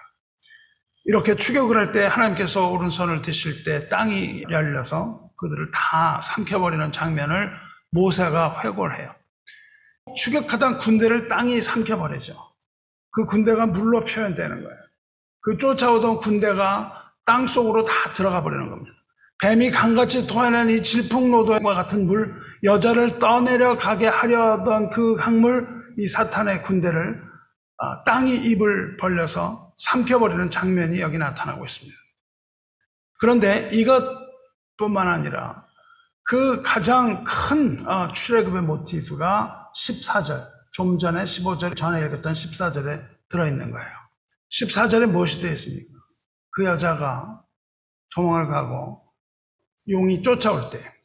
[1.05, 7.51] 이렇게 추격을 할 때 하나님께서 오른손을 드실 때 땅이 열려서 그들을 다 삼켜버리는 장면을
[7.91, 9.13] 모세가 회고를 해요.
[10.17, 12.35] 추격하던 군대를 땅이 삼켜버리죠.
[13.11, 14.79] 그 군대가 물로 표현되는 거예요.
[15.41, 18.95] 그 쫓아오던 군대가 땅 속으로 다 들어가 버리는 겁니다.
[19.41, 25.67] 뱀이 강같이 토해낸 이 질풍노도와 같은 물, 여자를 떠내려 가게 하려던 그 강물,
[25.97, 27.23] 이 사탄의 군대를
[27.77, 31.97] 아, 땅이 입을 벌려서 삼켜버리는 장면이 여기 나타나고 있습니다.
[33.19, 35.65] 그런데 이것뿐만 아니라
[36.23, 43.89] 그 가장 큰 어, 출애굽의 모티프가 14절, 좀 전에 15절 전에 읽었던 14절에 들어있는 거예요.
[44.51, 45.93] 14절에 무엇이 되어 있습니까?
[46.51, 47.41] 그 여자가
[48.15, 49.04] 도망을 가고
[49.89, 50.95] 용이 쫓아올 때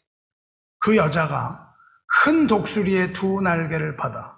[0.80, 1.74] 그 여자가
[2.22, 4.36] 큰 독수리의 두 날개를 받아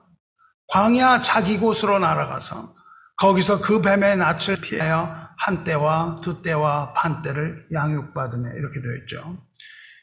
[0.68, 2.74] 광야 자기 곳으로 날아가서
[3.16, 9.38] 거기서 그 뱀의 낯을 피하여 한 때와 두 때와 반 때를 양육받으며 이렇게 되어 있죠.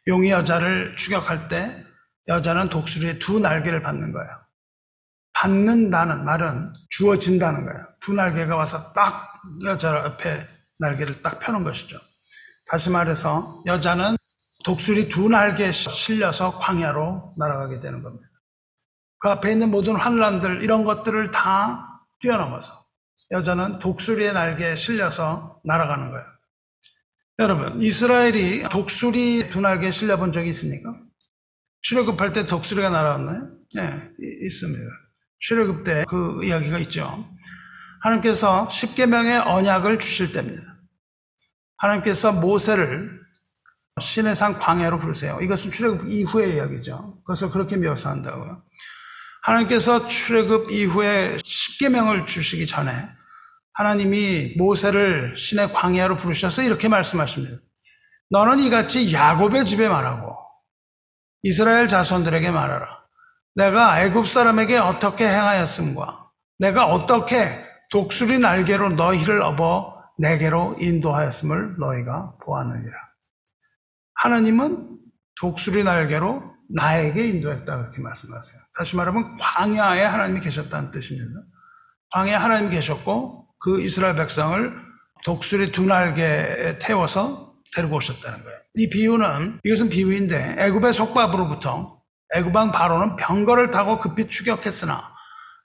[0.07, 1.85] 용이 여자를 추격할 때
[2.27, 4.29] 여자는 독수리의 두 날개를 받는 거예요.
[5.33, 7.87] 받는다는 말은 주어진다는 거예요.
[8.01, 9.33] 두 날개가 와서 딱
[9.65, 10.47] 여자 앞에
[10.79, 11.99] 날개를 딱 펴는 것이죠.
[12.69, 14.18] 다시 말해서 여자는
[14.63, 18.27] 독수리 두 날개에 실려서 광야로 날아가게 되는 겁니다.
[19.19, 22.85] 그 앞에 있는 모든 환란들 이런 것들을 다 뛰어넘어서
[23.31, 26.25] 여자는 독수리의 날개에 실려서 날아가는 거예요.
[27.39, 30.93] 여러분, 이스라엘이 독수리 두 날개에 실려본 적이 있습니까?
[31.81, 33.51] 출애굽할 때 독수리가 날아왔나요?
[33.75, 34.09] 네,
[34.45, 34.83] 있습니다.
[35.39, 37.25] 출애굽 때 그 이야기가 있죠.
[38.01, 40.63] 하나님께서 십계명의 언약을 주실 때입니다.
[41.77, 43.19] 하나님께서 모세를
[43.99, 45.39] 신의 산 광야로 부르세요.
[45.41, 47.13] 이것은 출애굽 이후의 이야기죠.
[47.17, 48.63] 그것을 그렇게 묘사한다고요.
[49.43, 52.91] 하나님께서 출애굽 이후에 십계명을 주시기 전에
[53.73, 57.57] 하나님이 모세를 신의 광야로 부르셔서 이렇게 말씀하십니다.
[58.29, 60.35] 너는 이같이 야곱의 집에 말하고
[61.43, 62.99] 이스라엘 자손들에게 말하라.
[63.55, 73.08] 내가 애굽 사람에게 어떻게 행하였음과 내가 어떻게 독수리 날개로 너희를 업어 내게로 인도하였음을 너희가 보았느니라.
[74.21, 74.97] 하나님은
[75.39, 78.61] 독수리 날개로 나에게 인도했다 그렇게 말씀하세요.
[78.77, 81.25] 다시 말하면 광야에 하나님이 계셨다는 뜻입니다.
[82.11, 84.73] 광야에 하나님이 계셨고 그 이스라엘 백성을
[85.23, 88.59] 독수리 두 날개에 태워서 데리고 오셨다는 거예요.
[88.75, 92.01] 이 비유는 이것은 비유인데 애굽의 속박으로부터
[92.35, 95.01] 애굽왕 바로는 병거를 타고 급히 추격했으나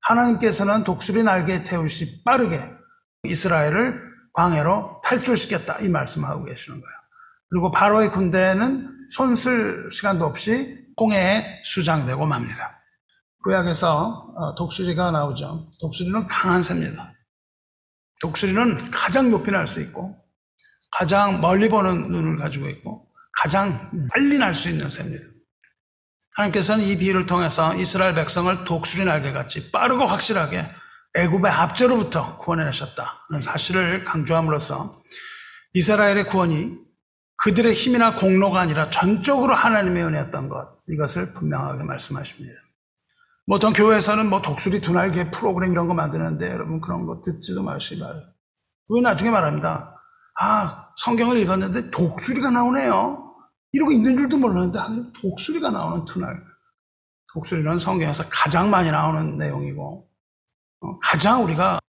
[0.03, 2.59] 하나님께서는 독수리 날개에 태우시 빠르게
[3.25, 4.01] 이스라엘을
[4.33, 7.04] 광해로 탈출시켰다 이 말씀하고 계시는 거예요.
[7.55, 12.81] 그리고 바로의 군대는 손 쓸 시간도 없이 홍해에 수장되고 맙니다.
[13.45, 15.69] 구약에서 어, 독수리가 나오죠.
[15.81, 17.13] 독수리는 강한 새입니다.
[18.21, 20.17] 독수리는 가장 높이 날 수 있고
[20.91, 23.07] 가장 멀리 보는 눈을 가지고 있고
[23.41, 25.25] 가장 빨리 날 수 있는 새입니다.
[26.33, 30.69] 하나님께서는 이 비유를 통해서 이스라엘 백성을 독수리 날개같이 빠르고 확실하게
[31.15, 35.01] 애굽의 압제로부터 구원해내셨다는 사실을 강조함으로써
[35.75, 36.84] 이스라엘의 구원이
[37.39, 42.55] 그들의 힘이나 공로가 아니라 전적으로 하나님의 은혜였던 것 이것을 분명하게 말씀하십니다.
[43.47, 47.63] 뭐 어떤 교회에서는 뭐 독수리 두 날개 프로그램 이런 거 만드는데 여러분 그런 거 듣지도
[47.63, 48.23] 마시발.
[48.89, 50.01] 왜 나중에 말합니다.
[50.41, 53.35] 아 성경을 읽었는데 독수리가 나오네요.
[53.73, 56.43] 이러고 있는 줄도 몰랐는데 하늘 독수리가 나오는 투날.
[57.33, 60.09] 독수리는 성경에서 가장 많이 나오는 내용이고
[60.81, 61.81] 어, 가장 우리가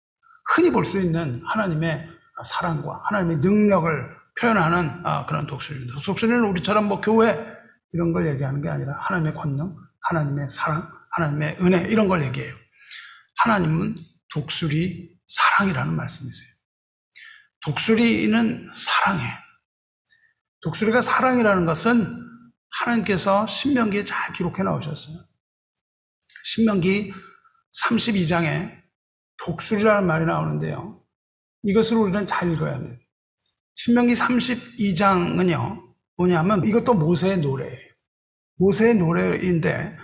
[0.55, 2.09] 흔히 볼 수 있는 하나님의
[2.45, 6.01] 사랑과 하나님의 능력을 표현하는 아, 그런 독수리입니다.
[6.01, 7.39] 독수리는 우리처럼 뭐 교회
[7.93, 9.75] 이런 걸 얘기하는 게 아니라 하나님의 권능,
[10.09, 12.55] 하나님의 사랑, 하나님의 은혜 이런 걸 얘기해요.
[13.37, 13.97] 하나님은
[14.33, 16.55] 독수리 사랑이라는 말씀이세요.
[17.63, 19.25] 독수리는 사랑해.
[20.63, 22.21] 독수리가 사랑이라는 것은
[22.81, 25.19] 하나님께서 신명기에 잘 기록해 나오셨어요.
[26.45, 27.13] 신명기
[27.83, 28.83] 32장에
[29.39, 31.03] 독수리라는 말이 나오는데요.
[31.63, 33.04] 이것을 우리는 잘 읽어야 합니다.
[33.75, 35.83] 신명기 32장은요,
[36.17, 37.89] 뭐냐면 이것도 모세의 노래예요.
[38.59, 39.97] 모세의 노래인데,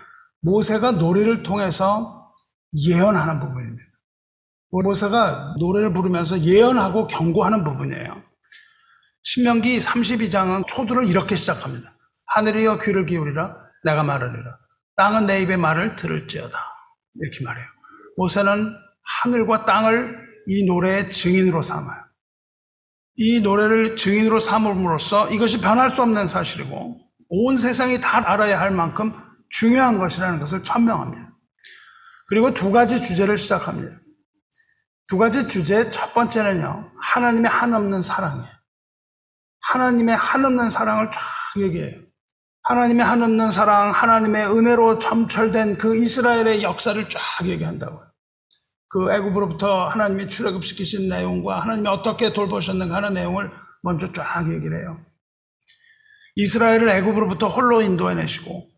[0.43, 2.35] 모세가 노래를 통해서
[2.75, 3.91] 예언하는 부분입니다.
[4.71, 8.23] 모세가 노래를 부르면서 예언하고 경고하는 부분이에요.
[9.23, 11.97] 신명기 32장은 초두를 이렇게 시작합니다.
[12.27, 14.59] 하늘이여 귀를 기울이라 내가 말하리라.
[14.97, 16.59] 땅은 내 입의 말을 들을지어다.
[17.15, 17.67] 이렇게 말해요.
[18.17, 18.73] 모세는
[19.23, 22.10] 하늘과 땅을 이 노래의 증인으로 삼아요.
[23.23, 26.97] 이 노래를 증인으로 삼음으로써 이것이 변할 수 없는 사실이고
[27.29, 29.13] 온 세상이 다 알아야 할 만큼
[29.51, 31.31] 중요한 것이라는 것을 천명합니다.
[32.29, 33.95] 그리고 두 가지 주제를 시작합니다.
[35.07, 36.93] 두 가지 주제 첫 번째는요.
[36.99, 38.49] 하나님의 한없는 사랑이에요.
[39.65, 41.21] 하나님의 한없는 사랑을 쫙
[41.61, 42.01] 얘기해요.
[42.63, 48.10] 하나님의 한없는 사랑, 하나님의 은혜로 점철된 그 이스라엘의 역사를 쫙 얘기한다고요.
[48.91, 53.51] 그 애굽으로부터 하나님이 출애굽시키신 내용과 하나님이 어떻게 돌보셨는가 하는 내용을
[53.83, 54.99] 먼저 쫙 얘기를 해요.
[56.35, 58.69] 이스라엘을 애굽으로부터 홀로 인도해내시고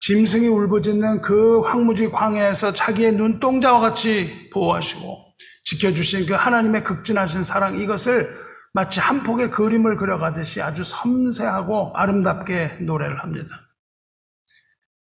[0.00, 5.34] 짐승이 울부짖는 그 황무지 광야에서 자기의 눈동자와 같이 보호하시고
[5.64, 8.34] 지켜주신 그 하나님의 극진하신 사랑 이것을
[8.72, 13.48] 마치 한 폭의 그림을 그려가듯이 아주 섬세하고 아름답게 노래를 합니다.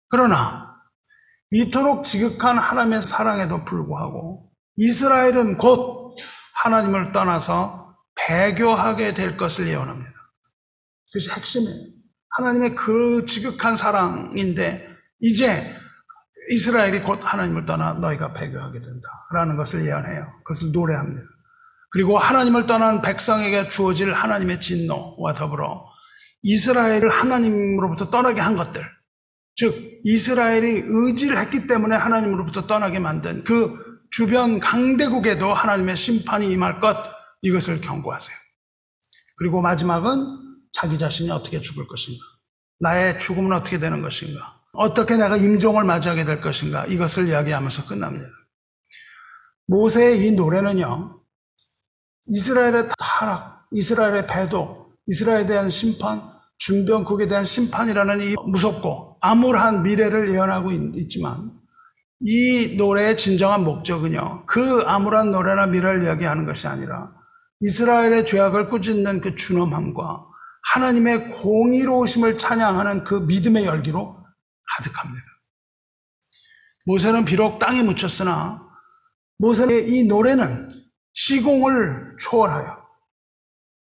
[0.10, 0.72] 그러나
[1.53, 6.15] 이토록 지극한 하나님의 사랑에도 불구하고 이스라엘은 곧
[6.63, 10.11] 하나님을 떠나서 배교하게 될 것을 예언합니다.
[11.07, 11.75] 그것이 핵심이에요.
[12.37, 14.87] 하나님의 그 지극한 사랑인데
[15.19, 15.75] 이제
[16.49, 20.25] 이스라엘이 곧 하나님을 떠나 너희가 배교하게 된다라는 것을 예언해요.
[20.43, 21.21] 그것을 노래합니다.
[21.91, 25.85] 그리고 하나님을 떠난 백성에게 주어질 하나님의 진노와 더불어
[26.41, 28.83] 이스라엘을 하나님으로부터 떠나게 한 것들,
[29.55, 33.77] 즉 이스라엘이 의지를 했기 때문에 하나님으로부터 떠나게 만든 그
[34.09, 36.97] 주변 강대국에도 하나님의 심판이 임할 것
[37.41, 38.35] 이것을 경고하세요.
[39.37, 40.39] 그리고 마지막은
[40.71, 42.23] 자기 자신이 어떻게 죽을 것인가,
[42.79, 48.27] 나의 죽음은 어떻게 되는 것인가, 어떻게 내가 임종을 맞이하게 될 것인가 이것을 이야기하면서 끝납니다.
[49.67, 51.21] 모세의 이 노래는요,
[52.27, 56.21] 이스라엘의 타락, 이스라엘의 배도, 이스라엘에 대한 심판,
[56.59, 61.51] 준병국에 대한 심판이라는 이 무섭고 암울한 미래를 예언하고 있 지만
[62.19, 67.13] 이 노래의 진정한 목적은요, 그 암울한 노래나 미래를 이야기하는 것이 아니라
[67.62, 70.25] 이스라엘의 죄악을 꾸짖는 그 준엄함과
[70.73, 74.17] 하나님의 공의로우심을 찬양하는 그 믿음의 열기로
[74.75, 75.25] 가득합니다.
[76.86, 78.62] 모세는 비록 땅에 묻혔으나
[79.38, 80.69] 모세의 이 노래는
[81.13, 82.83] 시공을 초월하여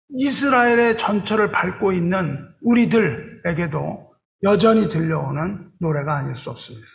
[0.09, 4.08] 이스라엘의 전철을 밟고 있는 우리들에게도
[4.43, 6.87] 여전히 들려오는 노래가 아닐 수 없습니다.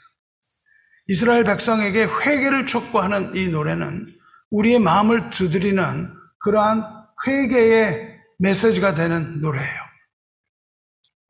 [1.08, 4.06] 이스라엘 백성에게 회개를 촉구하는 이 노래는
[4.50, 6.82] 우리의 마음을 두드리는 그러한
[7.26, 9.84] 회개의 메시지가 되는 노래예요.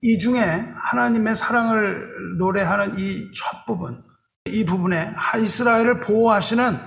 [0.03, 4.05] 이 중에 하나님의 사랑을 노래하는 이 첫 부분,
[4.44, 6.79] 이 부분에 이스라엘을 보호하시는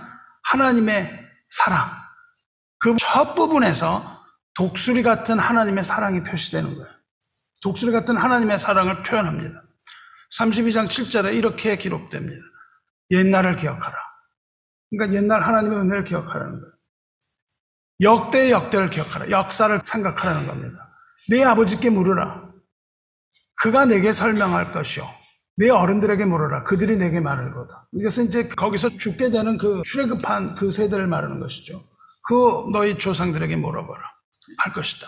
[0.43, 1.89] 하나님의 사랑,
[2.79, 4.23] 그 첫 부분에서
[4.55, 6.96] 독수리 같은 하나님의 사랑이 표시되는 거예요.
[7.61, 9.63] 독수리 같은 하나님의 사랑을 표현합니다.
[10.37, 12.41] 32장 7절에 이렇게 기록됩니다.
[13.11, 13.95] 옛날을 기억하라.
[14.89, 16.73] 그러니까 옛날 하나님의 은혜를 기억하라는 거예요.
[18.01, 19.29] 역대의 역대를 기억하라.
[19.31, 20.75] 역사를 생각하라는 겁니다.
[21.29, 22.47] 내 아버지께 물으라.
[23.55, 25.07] 그가 내게 설명할 것이요.
[25.57, 26.63] 내 어른들에게 물어라.
[26.63, 27.89] 그들이 내게 말하리로다.
[27.93, 31.83] 이것은 이제 거기서 죽게 되는 그 출애굽한 그 세대를 말하는 것이죠.
[32.23, 34.03] 그 너희 조상들에게 물어봐라.
[34.59, 35.07] 할 것이다.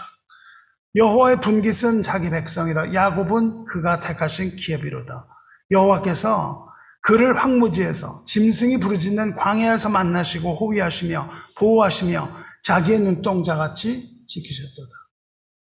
[0.95, 5.27] 여호와의 분깃은 자기 백성이라 야곱은 그가 택하신 기업이로다.
[5.71, 6.67] 여호와께서
[7.01, 12.31] 그를 황무지에서 짐승이 부르짖는 광야에서 만나시고 호위하시며 보호하시며
[12.63, 14.91] 자기의 눈동자같이 지키셨도다.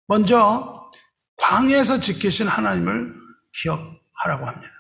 [0.08, 0.92] 먼저
[1.38, 3.14] 광야에서 지키신 하나님을
[3.62, 4.72] 기억하라고 합니다.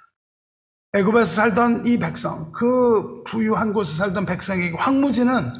[0.93, 5.52] 애굽에서 살던 이 백성, 그 부유한 곳에 살던 백성에게 황무지는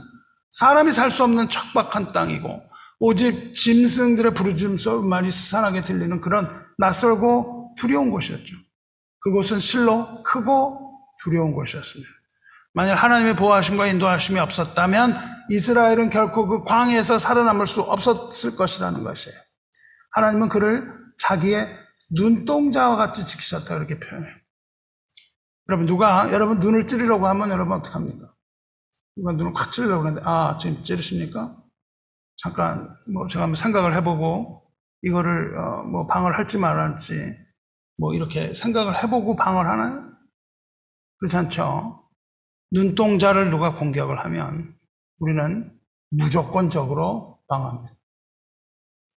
[0.51, 2.64] 사람이 살 수 없는 척박한 땅이고
[2.99, 8.55] 오직 짐승들의 부르짖음 소리만이 스산하게 들리는 그런 낯설고 두려운 곳이었죠.
[9.21, 12.10] 그곳은 실로 크고 두려운 곳이었습니다.
[12.73, 15.15] 만약 하나님의 보호하심과 인도하심이 없었다면
[15.49, 19.38] 이스라엘은 결코 그 광야에서 살아남을 수 없었을 것이라는 것이에요.
[20.12, 21.67] 하나님은 그를 자기의
[22.12, 24.34] 눈동자와 같이 지키셨다 그렇게 표현해요.
[25.69, 28.27] 여러분 누가 여러분 눈을 찌르려고 하면 여러분 어떡합니까?
[29.15, 31.55] 누가 눈을 콱 찌르려고 하는데 아 지금 찌르십니까?
[32.37, 34.63] 잠깐 뭐 제가 한번 생각을 해보고
[35.03, 37.13] 이거를 어, 뭐 방을 할지 말할지
[37.97, 40.11] 뭐 이렇게 생각을 해보고 방을 하나요?
[41.19, 42.03] 그렇지 않죠.
[42.71, 44.75] 눈동자를 누가 공격을 하면
[45.19, 45.71] 우리는
[46.11, 47.95] 무조건적으로 방합니다.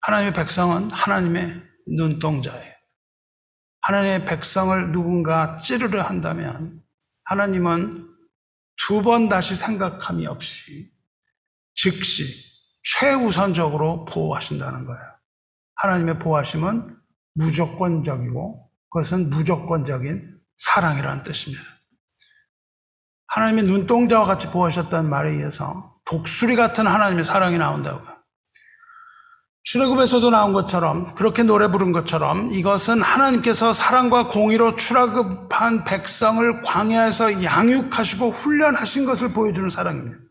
[0.01, 1.63] 하나님의 백성은 하나님의
[1.97, 2.73] 눈동자예요.
[3.82, 6.82] 하나님의 백성을 누군가 찌르려 한다면
[7.25, 8.12] 하나님은
[8.78, 10.91] 두 번 다시 생각함이 없이
[11.75, 12.55] 즉시
[12.86, 15.02] 최우선적으로 보호하신다는 거예요.
[15.76, 16.95] 하나님의 보호하심은
[17.34, 21.63] 무조건적이고 그것은 무조건적인 사랑이라는 뜻입니다.
[23.28, 28.15] 하나님의 눈동자와 같이 보호하셨다는 말에 의해서 독수리 같은 하나님의 사랑이 나온다고요.
[29.63, 38.30] 출애굽에서도 나온 것처럼 그렇게 노래 부른 것처럼 이것은 하나님께서 사랑과 공의로 출애굽한 백성을 광야에서 양육하시고
[38.30, 40.25] 훈련하신 것을 보여주는 사랑입니다.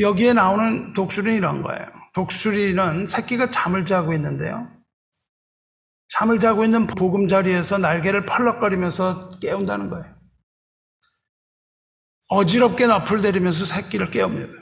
[0.00, 1.86] 여기에 나오는 독수리는 이런 거예요.
[2.14, 4.70] 독수리는 새끼가 잠을 자고 있는데요.
[6.08, 10.18] 잠을 자고 있는 보금자리에서 날개를 펄럭거리면서 깨운다는 거예요.
[12.30, 14.52] 어지럽게 납을 대리면서 새끼를 깨웁니다.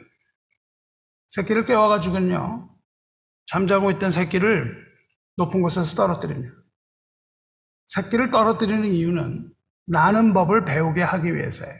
[1.28, 2.70] 새끼를 깨워가지고는요,
[3.46, 4.86] 잠자고 있던 새끼를
[5.36, 6.54] 높은 곳에서 떨어뜨립니다.
[7.86, 9.52] 새끼를 떨어뜨리는 이유는
[9.86, 11.74] 나는 법을 배우게 하기 위해서예요.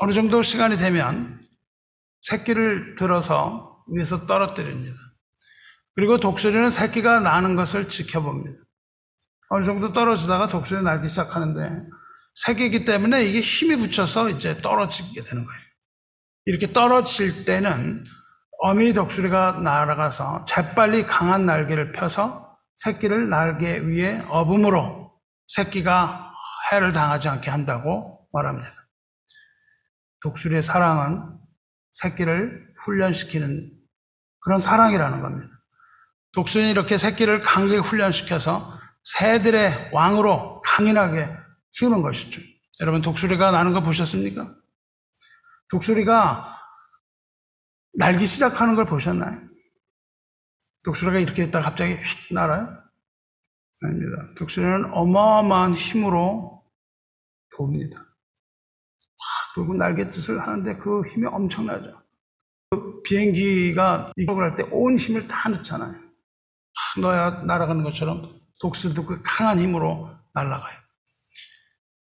[0.00, 1.40] 어느 정도 시간이 되면
[2.22, 4.96] 새끼를 들어서 위에서 떨어뜨립니다.
[5.94, 8.50] 그리고 독수리는 새끼가 나는 것을 지켜봅니다.
[9.50, 11.60] 어느 정도 떨어지다가 독수리 날기 시작하는데
[12.34, 15.60] 새끼이기 때문에 이게 힘이 붙여서 이제 떨어지게 되는 거예요.
[16.46, 18.04] 이렇게 떨어질 때는
[18.60, 25.12] 어미 독수리가 날아가서 재빨리 강한 날개를 펴서 새끼를 날개 위에 업음으로
[25.48, 26.32] 새끼가
[26.70, 28.70] 해를 당하지 않게 한다고 말합니다.
[30.22, 31.39] 독수리의 사랑은
[31.92, 33.70] 새끼를 훈련시키는
[34.40, 35.48] 그런 사랑이라는 겁니다.
[36.32, 41.26] 독수리는 이렇게 새끼를 강하게 훈련시켜서 새들의 왕으로 강인하게
[41.72, 42.40] 키우는 것이죠.
[42.80, 44.54] 여러분 독수리가 나는 거 보셨습니까?
[45.70, 46.56] 독수리가
[47.98, 49.40] 날기 시작하는 걸 보셨나요?
[50.84, 52.82] 독수리가 이렇게 있다가 갑자기 휙 날아요?
[53.82, 54.34] 아닙니다.
[54.36, 56.64] 독수리는 어마어마한 힘으로
[57.56, 58.09] 돕니다.
[59.54, 62.02] 그리고 날갯짓을 하는데 그 힘이 엄청나죠.
[62.70, 65.94] 그 비행기가 이격을 할 때 온 힘을 다 넣잖아요.
[67.00, 70.78] 넣어야 날아가는 것처럼 독수리도 그 강한 힘으로 날아가요.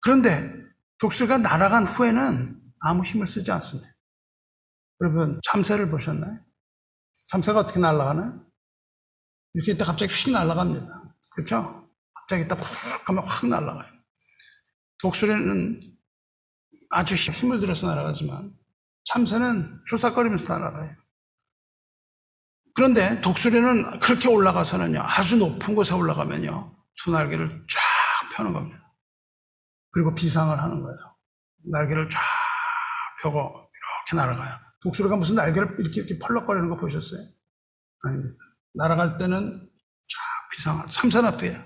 [0.01, 0.53] 그런데
[0.99, 3.89] 독수리가 날아간 후에는 아무 힘을 쓰지 않습니다.
[5.01, 6.39] 여러분 참새를 보셨나요?
[7.27, 8.45] 참새가 어떻게 날아가나요?
[9.53, 11.15] 이렇게 있다 갑자기 휙 날아갑니다.
[11.35, 11.89] 그렇죠?
[12.13, 13.91] 갑자기 있다 푹 하면 확 날아가요.
[15.01, 15.97] 독수리는
[16.89, 18.53] 아주 힘을 들여서 날아가지만
[19.05, 20.91] 참새는 조삭거리면서 날아가요.
[22.75, 28.93] 그런데 독수리는 그렇게 올라가서는요, 아주 높은 곳에 올라가면요, 두 날개를 쫙 펴는 겁니다.
[29.91, 30.97] 그리고 비상을 하는 거예요.
[31.71, 32.19] 날개를 쫙
[33.21, 34.57] 펴고 이렇게 날아가요.
[34.81, 37.21] 독수리가 무슨 날개를 이렇게 이렇게 펄럭거리는 거 보셨어요?
[38.03, 38.37] 아닙니다.
[38.75, 40.89] 날아갈 때는 쫙 비상을,
[41.43, 41.63] 해요?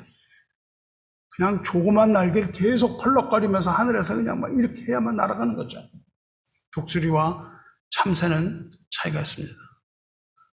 [1.36, 5.80] 그냥 조그만 날개를 계속 펄럭거리면서 하늘에서 그냥 막 이렇게 해야만 날아가는 거죠.
[6.74, 7.52] 독수리와
[7.92, 9.54] 참새는 차이가 있습니다.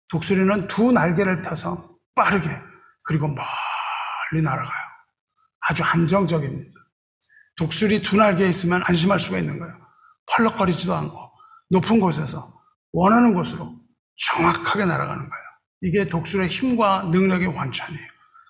[0.10, 2.50] 독수리는 두 날개를 펴서 빠르게
[3.04, 4.90] 그리고 멀리 날아가요.
[5.62, 6.72] 아주 안정적입니다.
[7.58, 9.76] 독수리 두 날개에 있으면 안심할 수가 있는 거예요.
[10.32, 11.32] 펄럭거리지도 않고
[11.72, 12.54] 높은 곳에서
[12.94, 13.80] 원하는 곳으로
[14.28, 15.44] 정확하게 날아가는 거예요.
[15.82, 18.08] 이게 독수리의 힘과 능력의 완찬이에요.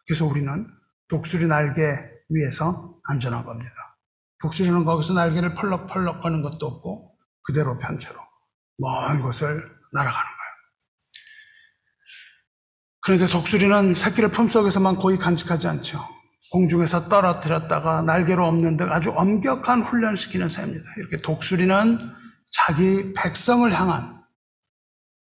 [0.08, 0.68] 그래서 우리는
[1.10, 1.82] 독수리 날개
[2.30, 3.74] 위에서 안전한 겁니다.
[4.42, 8.16] 독수리는 거기서 날개를 펄럭펄럭 거는 것도 없고 그대로 편채로
[8.80, 9.50] 먼 곳을
[9.94, 10.40] 날아가는 거예요.
[13.02, 16.00] 그런데 독수리는 새끼를 품속에서만 고이 간직하지 않죠.
[16.52, 20.86] 공중에서 떨어뜨렸다가 날개로 없는 데 아주 엄격한 훈련시키는 새입니다.
[20.98, 22.00] 이렇게 독수리는
[22.52, 24.24] 자기 백성을 향한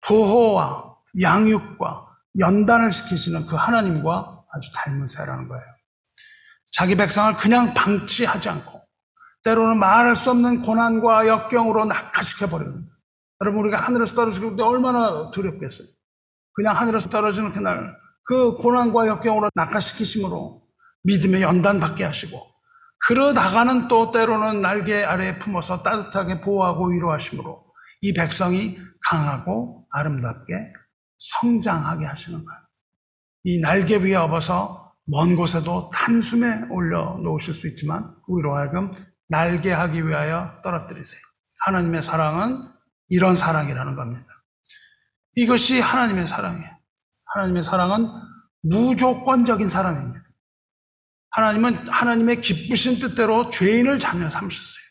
[0.06, 2.08] 보호와 양육과
[2.40, 5.66] 연단을 시키시는 그 하나님과 아주 닮은 새라는 거예요.
[6.74, 8.82] 자기 백성을 그냥 방치하지 않고
[9.44, 12.92] 때로는 말할 수 없는 고난과 역경으로 낙하시켜 버립니다.
[13.42, 15.88] 여러분 우리가 하늘에서 떨어질 때 얼마나 두렵겠어요.
[16.54, 20.64] 그냥 하늘에서 떨어지는 그날 그 고난과 역경으로 낙하시키심으로
[21.04, 22.42] 믿음의 연단 받게 하시고
[23.06, 27.64] 그러다가는 또 때로는 날개 아래에 품어서 따뜻하게 보호하고 위로하심으로
[28.02, 28.78] 이 백성이
[29.10, 30.54] 강하고 아름답게
[31.18, 32.62] 성장하게 하시는 거예요.
[33.44, 38.92] 이 날개 위에 업어서 먼 곳에도 단숨에 올려 놓으실 수 있지만 우리로 하여금
[39.28, 41.22] 날게 하기 위하여 떨어뜨리세요.
[41.66, 42.62] 하나님의 사랑은
[43.10, 44.26] 이런 사랑이라는 겁니다.
[45.36, 46.70] 이것이 하나님의 사랑이에요.
[47.34, 48.08] 하나님의 사랑은
[48.62, 50.24] 무조건적인 사랑입니다.
[51.32, 54.84] 하나님은 하나님의 기쁘신 뜻대로 죄인을 자녀 삼으셨어요.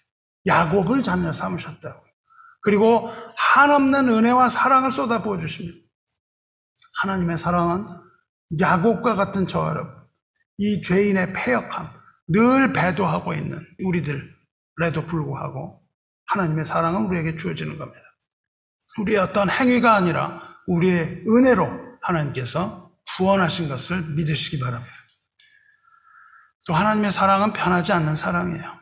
[0.46, 2.02] 야곱을 자녀 삼으셨다고.
[2.62, 5.78] 그리고 한없는 은혜와 사랑을 쏟아 부어 주십니다.
[7.02, 7.86] 하나님의 사랑은
[8.60, 9.94] 야곱과 같은 저 여러분,
[10.64, 11.90] 이 죄인의 폐역함,
[12.28, 15.82] 늘 배도하고 있는 우리들에도 불구하고
[16.26, 18.00] 하나님의 사랑은 우리에게 주어지는 겁니다.
[19.00, 24.92] 우리의 어떤 행위가 아니라 우리의 은혜로 하나님께서 구원하신 것을 믿으시기 바랍니다.
[26.68, 28.80] 또 하나님의 사랑은 변하지 않는 사랑이에요.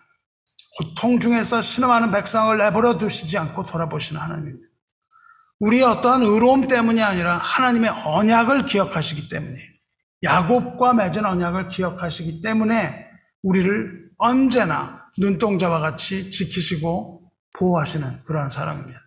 [0.76, 4.68] 고통 중에서 신음하는 백성을 내버려 두시지 않고 돌아보시는 하나님입니다.
[5.61, 9.70] 우리의 어떠한 의로움 때문이 아니라 하나님의 언약을 기억하시기 때문에
[10.23, 13.09] 야곱과 맺은 언약을 기억하시기 때문에
[13.43, 18.99] 우리를 언제나 눈동자와 같이 지키시고 보호하시는 그러한 사랑입니다.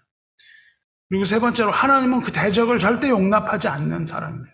[1.10, 4.52] 그리고 세 번째로 하나님은 그 대적을 절대 용납하지 않는 사랑입니다.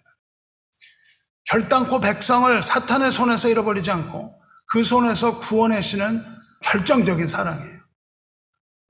[1.45, 6.23] 결단코 백성을 사탄의 손에서 잃어버리지 않고 그 손에서 구원하시는
[6.61, 7.79] 결정적인 사랑이에요.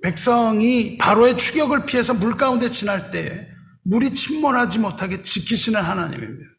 [0.01, 3.47] 백성이 바로의 추격을 피해서 물 가운데 지날 때에
[3.83, 6.58] 물이 침몰하지 못하게 지키시는 하나님입니다.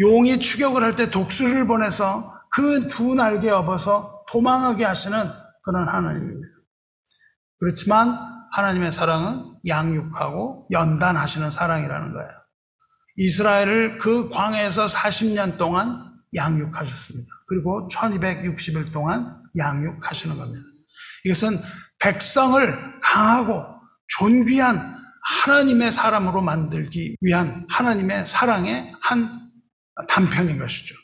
[0.00, 5.18] 용이 추격을 할 때 독수리를 보내서 그 두 날개 업어서 도망하게 하시는
[5.64, 6.48] 그런 하나님입니다.
[7.58, 8.18] 그렇지만
[8.52, 12.30] 하나님의 사랑은 양육하고 연단하시는 사랑이라는 거예요.
[13.16, 17.26] 이스라엘을 그 광해에서 40년 동안 양육하셨습니다.
[17.48, 20.64] 그리고 1260일 동안 양육하시는 겁니다.
[21.24, 21.58] 이것은
[22.00, 23.64] 백성을 강하고
[24.18, 24.94] 존귀한
[25.46, 29.43] 하나님의 사람으로 만들기 위한 하나님의 사랑의 한
[30.08, 30.94] 단편인 것이죠.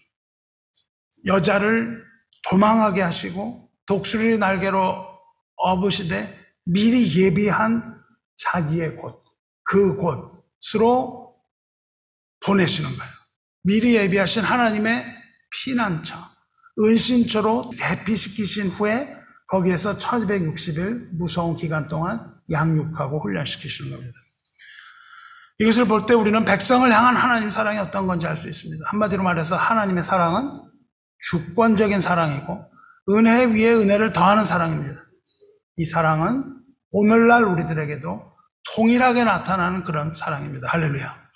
[1.27, 2.05] 여자를
[2.49, 5.07] 도망하게 하시고 독수리 날개로
[5.57, 7.83] 업으시되 미리 예비한
[8.37, 9.23] 자기의 곳,
[9.65, 11.37] 그 곳으로
[12.45, 13.13] 보내시는 거예요.
[13.63, 15.05] 미리 예비하신 하나님의
[15.51, 16.17] 피난처,
[16.79, 19.17] 은신처로 대피시키신 후에
[19.49, 24.19] 거기에서 1260일 무서운 기간 동안 양육하고 훈련시키시는 겁니다.
[25.61, 28.83] 이것을 볼 때 우리는 백성을 향한 하나님 사랑이 어떤 건지 알 수 있습니다.
[28.87, 30.63] 한마디로 말해서 하나님의 사랑은
[31.31, 32.65] 주권적인 사랑이고
[33.11, 35.05] 은혜 위에 은혜를 더하는 사랑입니다.
[35.77, 36.57] 이 사랑은
[36.93, 38.33] 오늘날 우리들에게도
[38.75, 40.67] 통일하게 나타나는 그런 사랑입니다.
[40.69, 41.29] 할렐루야.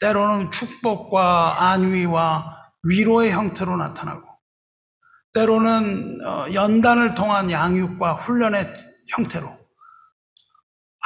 [0.00, 4.26] 때로는 축복과 안위와 위로의 형태로 나타나고
[5.34, 8.74] 때로는 어, 연단을 통한 양육과 훈련의
[9.08, 9.57] 형태로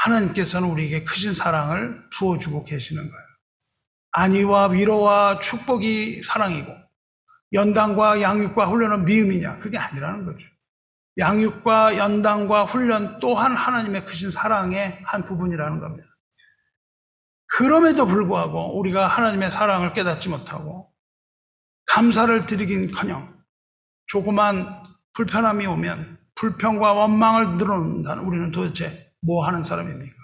[0.03, 3.27] 하나님께서는 우리에게 크신 사랑을 부어주고 계시는 거예요.
[4.13, 6.73] 안위와 위로와 축복이 사랑이고
[7.53, 9.59] 연단과 양육과 훈련은 미움이냐?
[9.59, 10.47] 그게 아니라는 거죠.
[11.19, 16.07] 양육과 연단과 훈련 또한 하나님의 크신 사랑의 한 부분이라는 겁니다.
[17.47, 20.91] 그럼에도 불구하고 우리가 하나님의 사랑을 깨닫지 못하고
[21.87, 23.43] 감사를 드리긴커녕
[24.07, 24.83] 조그만
[25.13, 30.15] 불편함이 오면 불평과 원망을 늘어놓는다는 우리는 도대체 뭐 하는 사람입니까?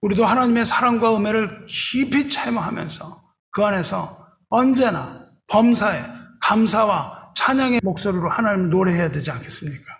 [0.00, 6.02] 우리도 하나님의 사랑과 은혜를 깊이 체험하면서 그 안에서 언제나 범사에
[6.40, 9.94] 감사와 찬양의 목소리로 하나님을 노래해야 되지 않겠습니까?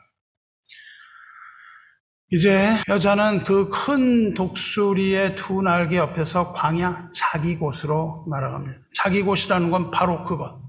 [2.31, 8.79] 이제 여자는 그 큰 독수리의 두 날개 옆에서 광야 자기 곳으로 날아갑니다.
[8.95, 10.61] 자기 곳이라는 건 바로 그것,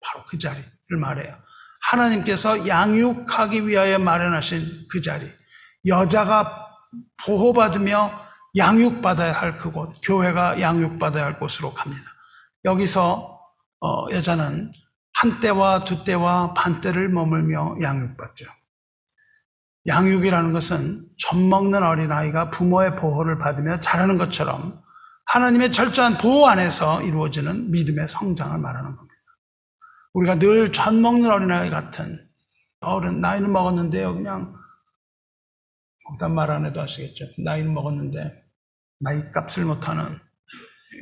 [0.00, 0.66] 바로 그 자리를
[1.00, 1.34] 말해요.
[1.82, 5.26] 하나님께서 양육하기 위하여 마련하신 그 자리.
[5.86, 6.68] 여자가
[7.24, 8.10] 보호받으며
[8.56, 12.02] 양육받아야 할 그곳, 교회가 양육받아야 할 곳으로 갑니다.
[12.64, 13.40] 여기서
[13.80, 14.72] 어, 여자는
[15.14, 18.46] 한 때와 두 때와 반 때를 머물며 양육받죠.
[19.86, 24.82] 양육이라는 것은 젖 먹는 어린아이가 부모의 보호를 받으며 자라는 것처럼
[25.26, 29.14] 하나님의 철저한 보호 안에서 이루어지는 믿음의 성장을 말하는 겁니다.
[30.14, 32.18] 우리가 늘 젖 먹는 어린아이 같은
[32.80, 34.14] 어른, 나이는 먹었는데요.
[34.14, 34.54] 그냥
[36.08, 37.26] 목단 말 안 해도 아시겠죠.
[37.38, 38.44] 나이는 먹었는데
[39.00, 40.18] 나이 값을 못하는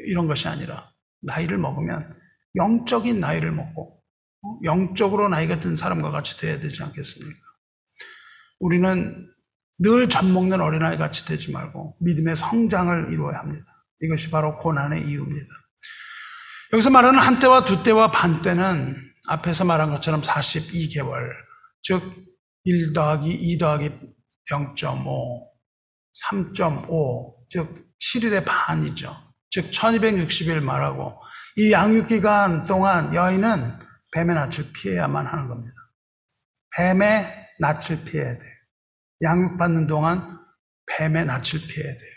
[0.09, 0.93] 이런 것이 아니라
[1.23, 2.13] 나이를 먹으면
[2.57, 4.03] 영적인 나이를 먹고
[4.43, 4.59] 어?
[4.65, 7.41] 영적으로 나이가 든 사람과 같이 돼야 되지 않겠습니까?
[8.61, 9.29] 우리는
[9.81, 13.65] 늘 젖 먹는 어린아이 같이 되지 말고 믿음의 성장을 이루어야 합니다.
[14.01, 15.49] 이것이 바로 고난의 이유입니다.
[16.73, 18.97] 여기서 말하는 한때와 두때와 반때는
[19.29, 21.31] 앞에서 말한 것처럼 42개월,
[21.83, 22.03] 즉,
[22.65, 23.91] 1 더하기 2 더하기
[24.51, 25.49] 0.5,
[26.31, 29.15] 3.5, 즉, 7일의 반이죠.
[29.51, 31.21] 즉, 1260일 말하고,
[31.57, 33.79] 이 양육 기간 동안 여인은
[34.13, 35.75] 뱀의 낯을 피해야만 하는 겁니다.
[36.77, 38.53] 뱀의 낯을 피해야 돼요.
[39.23, 40.39] 양육받는 동안
[40.87, 42.13] 뱀의 낯을 피해야 돼요.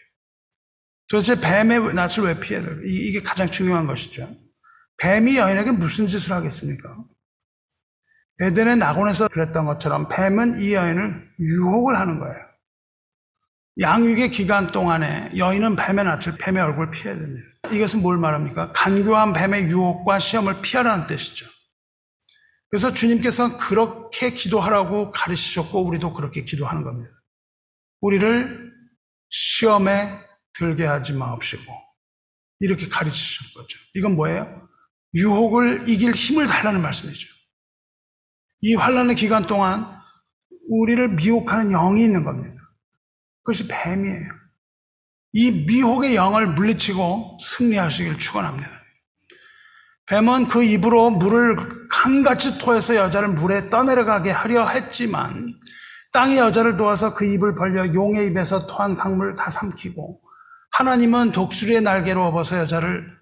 [1.07, 2.79] 도대체 뱀의 낯을 왜 피해야 돼요?
[2.83, 4.33] 이게 가장 중요한 것이죠.
[4.97, 7.05] 뱀이 여인에게 무슨 짓을 하겠습니까?
[8.41, 12.37] 에덴의 낙원에서 그랬던 것처럼 뱀은 이 여인을 유혹을 하는 거예요.
[13.79, 17.47] 양육의 기간 동안에 여인은 뱀의 낯을, 뱀의 얼굴을 피해야 됩니다.
[17.71, 18.71] 이것은 뭘 말합니까?
[18.71, 21.45] 간교한 뱀의 유혹과 시험을 피하라는 뜻이죠.
[22.69, 27.11] 그래서 주님께서 그렇게 기도하라고 가르치셨고 우리도 그렇게 기도하는 겁니다.
[28.01, 28.73] 우리를
[29.29, 30.09] 시험에
[30.53, 31.63] 들게 하지 마옵시고
[32.59, 33.77] 이렇게 가르치신 거죠.
[33.93, 34.69] 이건 뭐예요?
[35.13, 37.34] 유혹을 이길 힘을 달라는 말씀이죠.
[38.65, 39.85] 이 환란의 기간 동안
[40.67, 42.55] 우리를 미혹하는 영이 있는 겁니다.
[43.43, 44.27] 그것이 뱀이에요.
[45.33, 48.71] 이 미혹의 영을 물리치고 승리하시길 축원합니다.
[50.07, 51.55] 뱀은 그 입으로 물을
[51.91, 55.53] 강같이 토해서 여자를 물에 떠내려가게 하려 했지만
[56.13, 60.19] 땅이 여자를 도와서 그 입을 벌려 용의 입에서 토한 강물을 다 삼키고
[60.71, 63.15] 하나님은 독수리의 날개로 업어서 여자를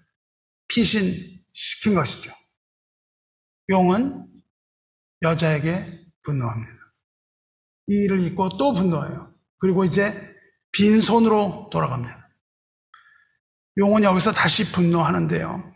[0.68, 2.32] 피신시킨 것이죠.
[3.68, 4.33] 용은
[5.22, 6.72] 여자에게 분노합니다.
[7.88, 9.32] 이 일을 잊고 또 분노해요.
[9.58, 10.34] 그리고 이제
[10.72, 12.28] 빈손으로 돌아갑니다.
[13.78, 15.72] 용은 여기서 다시 분노하는데요.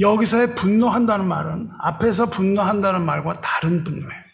[0.00, 4.24] 여기서의 분노한다는 말은 앞에서 분노한다는 말과 다른 분노예요.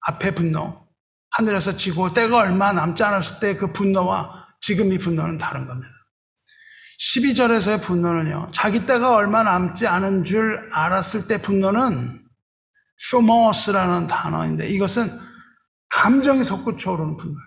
[0.00, 0.86] 앞에 분노,
[1.30, 5.92] 하늘에서 지고 때가 얼마 남지 않았을 때 그 분노와 지금 이 분노는 다른 겁니다.
[7.00, 12.25] 12절에서의 분노는요, 자기 때가 얼마 남지 않은 줄 알았을 때 분노는
[12.96, 15.08] 소모스라는 단어인데 이것은
[15.90, 17.46] 감정이 솟구쳐 오르는 분노예요.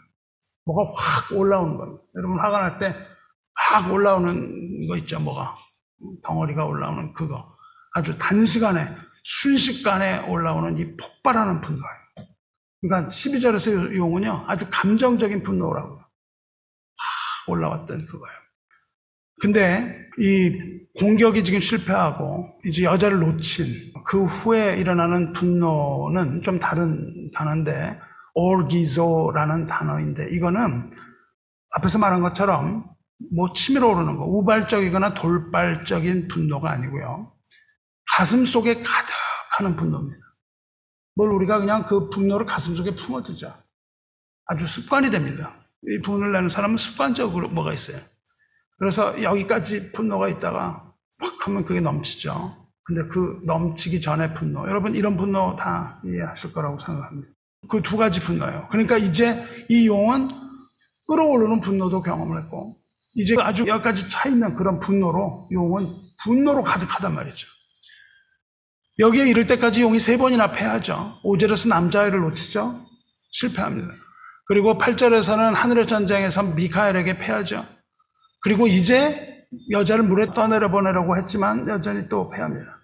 [0.66, 2.04] 뭐가 확 올라오는 겁니다.
[2.16, 3.10] 여러분 화가 날 때
[3.68, 5.56] 확 올라오는 거 있죠, 뭐가.
[6.24, 7.56] 덩어리가 올라오는 그거.
[7.94, 12.30] 아주 단시간에, 순식간에 올라오는 이 폭발하는 분노예요.
[12.82, 16.00] 그러니까 12절에서 용은요, 아주 감정적인 분노라고요.
[16.00, 18.39] 확 올라왔던 그거예요.
[19.40, 26.98] 근데 이 공격이 지금 실패하고 이제 여자를 놓친 그 후에 일어나는 분노는 좀 다른
[27.34, 28.00] 단어인데
[28.34, 30.92] 올기조라는 단어인데 이거는
[31.76, 32.86] 앞에서 말한 것처럼
[33.36, 37.34] 뭐 치밀어 오르는 거 우발적이거나 돌발적인 분노가 아니고요.
[38.12, 40.20] 가슴 속에 가득하는 분노입니다.
[41.16, 43.64] 뭘 우리가 그냥 그 분노를 가슴 속에 품어두자.
[44.46, 45.54] 아주 습관이 됩니다.
[45.88, 48.02] 이 분을 내는 사람은 습관적으로 뭐가 있어요.
[48.80, 52.56] 그래서 여기까지 분노가 있다가 확 하면 그게 넘치죠.
[52.84, 54.68] 근데 그 넘치기 전에 분노.
[54.68, 57.28] 여러분 이런 분노 다 이해하실 거라고 생각합니다.
[57.70, 58.68] 그 두 가지 분노예요.
[58.72, 60.30] 그러니까 이제 이 용은
[61.08, 62.78] 끌어오르는 분노도 경험을 했고
[63.16, 65.88] 이제 아주 여기까지 차 있는 그런 분노로 용은
[66.24, 67.48] 분노로 가득하단 말이죠.
[69.00, 71.20] 여기에 이를 때까지 용이 세 번이나 패하죠.
[71.24, 72.86] 5절에서 남자아이를 놓치죠.
[73.32, 73.88] 실패합니다.
[74.48, 77.66] 그리고 8절에서는 하늘의 전쟁에서 미카엘에게 패하죠.
[78.42, 82.80] 그리고 이제 여자를 물에 떠내려 보내려고 했지만 여전히 또 패합니다.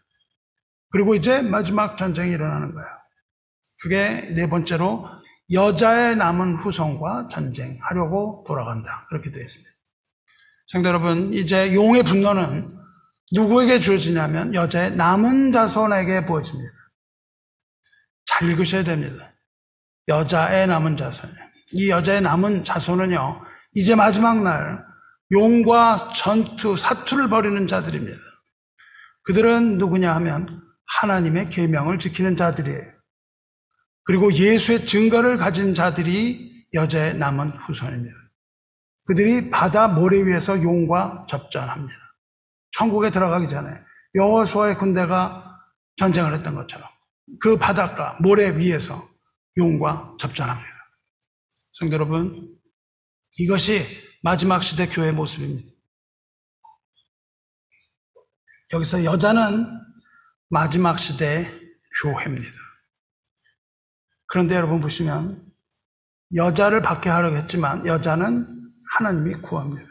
[0.91, 2.88] 그리고 이제 마지막 전쟁이 일어나는 거예요.
[3.82, 5.06] 그게 네 번째로
[5.51, 9.06] 여자의 남은 후손과 전쟁하려고 돌아간다.
[9.10, 9.72] 그렇게 되어 있습니다.
[10.68, 12.76] 성도 여러분, 이제 용의 분노는
[13.32, 16.72] 누구에게 주어지냐면 여자의 남은 자손에게 부어집니다.
[18.26, 19.34] 잘 읽으셔야 됩니다.
[20.08, 21.32] 여자의 남은 자손.
[21.74, 23.43] 이 여자의 남은 자손은요,
[23.74, 24.84] 이제 마지막 날
[25.32, 28.17] 용과 전투, 사투를 벌이는 자들입니다.
[29.23, 30.61] 그들은 누구냐 하면
[30.99, 32.95] 하나님의 계명을 지키는 자들이에요.
[34.03, 38.15] 그리고 예수의 증거를 가진 자들이 여자의 남은 후손입니다.
[39.05, 41.93] 그들이 바다 모래 위에서 용과 접전합니다.
[42.78, 43.69] 천국에 들어가기 전에
[44.15, 45.59] 여호수아의 군대가
[45.97, 46.88] 전쟁을 했던 것처럼
[47.39, 49.01] 그 바닷가 모래 위에서
[49.57, 50.69] 용과 접전합니다.
[51.71, 52.55] 성도 여러분,
[53.38, 55.69] 이것이 마지막 시대 교회의 모습입니다.
[58.73, 59.67] 여기서 여자는
[60.49, 61.47] 마지막 시대
[62.01, 62.57] 교회입니다.
[64.26, 65.45] 그런데 여러분 보시면
[66.34, 68.47] 여자를 받게 하려고 했지만 여자는
[68.97, 69.88] 하나님이 구합니다.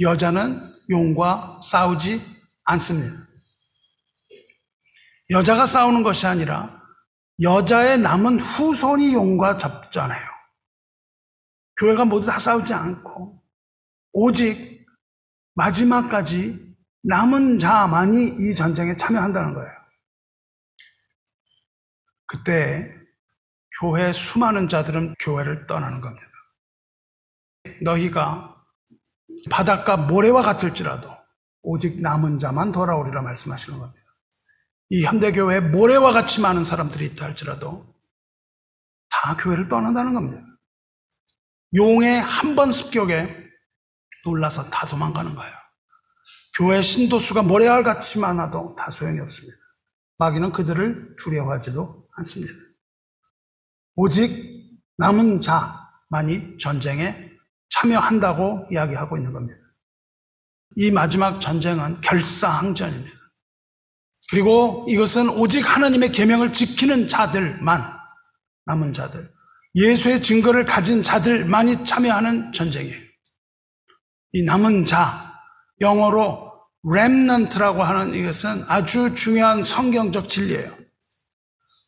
[0.00, 2.24] 여자는 용과 싸우지
[2.64, 3.28] 않습니다.
[5.28, 6.82] 여자가 싸우는 것이 아니라
[7.42, 10.29] 여자의 남은 후손이 용과 접전해요.
[11.80, 13.42] 교회가 모두 다 싸우지 않고
[14.12, 14.86] 오직
[15.54, 19.72] 마지막까지 남은 자만이 이 전쟁에 참여한다는 거예요.
[22.26, 22.94] 그때
[23.80, 26.26] 교회 수많은 자들은 교회를 떠나는 겁니다.
[27.82, 28.62] 너희가
[29.50, 31.08] 바닷가 모래와 같을지라도
[31.62, 34.00] 오직 남은 자만 돌아오리라 말씀하시는 겁니다.
[34.90, 37.86] 이 현대교회에 모래와 같이 많은 사람들이 있다 할지라도
[39.08, 40.49] 다 교회를 떠난다는 겁니다.
[41.74, 43.36] 용의 한 번 습격에
[44.24, 45.54] 놀라서 다 도망가는 거예요.
[46.56, 49.56] 교회 신도수가 모래알 같이 많아도 다 소용이 없습니다.
[50.18, 52.52] 마귀는 그들을 두려워하지도 않습니다.
[53.94, 57.30] 오직 남은 자만이 전쟁에
[57.70, 59.58] 참여한다고 이야기하고 있는 겁니다.
[60.76, 63.16] 이 마지막 전쟁은 결사항전입니다.
[64.30, 67.98] 그리고 이것은 오직 하나님의 계명을 지키는 자들만
[68.66, 69.32] 남은 자들,
[69.74, 73.00] 예수의 증거를 가진 자들만이 참여하는 전쟁이에요.
[74.32, 75.32] 이 남은 자,
[75.80, 76.50] 영어로
[76.88, 80.76] remnant라고 하는 이것은 아주 중요한 성경적 진리예요.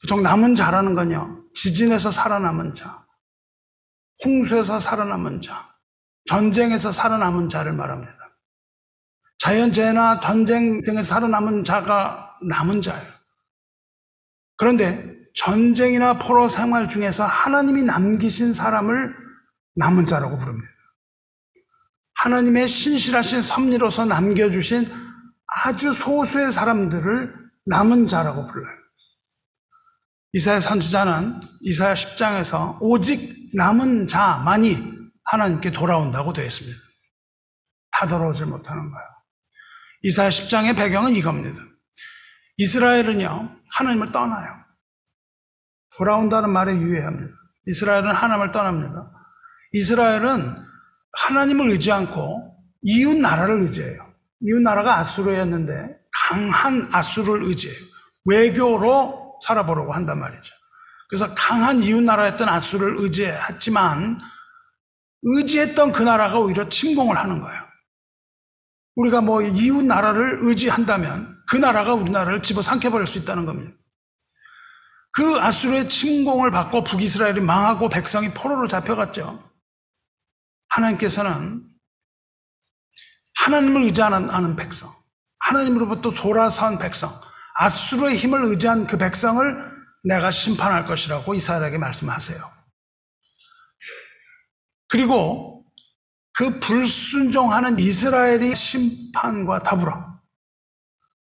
[0.03, 3.07] 보통 남은 자라는 건요, 지진에서 살아남은 자,
[4.25, 5.73] 홍수에서 살아남은 자,
[6.27, 8.17] 전쟁에서 살아남은 자를 말합니다.
[9.39, 13.13] 자연재해나 전쟁 등에서 살아남은 자가 남은 자예요.
[14.57, 19.15] 그런데 전쟁이나 포로 생활 중에서 하나님이 남기신 사람을
[19.77, 20.69] 남은 자라고 부릅니다.
[22.15, 24.87] 하나님의 신실하신 섭리로서 남겨주신
[25.65, 27.35] 아주 소수의 사람들을
[27.67, 28.79] 남은 자라고 불러요.
[30.35, 36.79] 이사야 선지자는 이사야 10장에서 오직 남은 자만이 하나님께 돌아온다고 되어 있습니다.
[37.91, 39.07] 다 돌아오질 못하는 거예요.
[40.03, 41.61] 이사야 10장의 배경은 이겁니다.
[42.57, 44.62] 이스라엘은요, 하나님을 떠나요.
[45.97, 47.33] 돌아온다는 말에 유의합니다.
[47.67, 49.11] 이스라엘은 하나님을 떠납니다.
[49.73, 50.57] 이스라엘은
[51.19, 54.13] 하나님을 의지 않고 이웃 나라를 의지해요.
[54.41, 55.73] 이웃 나라가 아수르였는데
[56.29, 57.79] 강한 아수르를 의지해요.
[58.25, 60.55] 외교로 살아보려고 한단 말이죠.
[61.09, 64.19] 그래서 강한 이웃 나라였던 아수르를 의지했지만
[65.23, 67.63] 의지했던 그 나라가 오히려 침공을 하는 거예요.
[68.97, 73.75] 우리가 뭐 이웃 나라를 의지한다면 그 나라가 우리나라를 집어삼켜버릴 수 있다는 겁니다.
[75.13, 79.51] 그 아수르의 침공을 받고 북이스라엘이 망하고 백성이 포로로 잡혀갔죠.
[80.69, 81.69] 하나님께서는
[83.37, 84.91] 하나님을 의지하는 백성,
[85.41, 87.11] 하나님으로부터 돌아선 백성,
[87.55, 89.73] 아수르의 힘을 의지한 그 백성을
[90.05, 92.51] 내가 심판할 것이라고 이스라엘에게 말씀하세요.
[94.89, 95.65] 그리고
[96.35, 100.21] 그 불순종하는 이스라엘이 심판과 더불어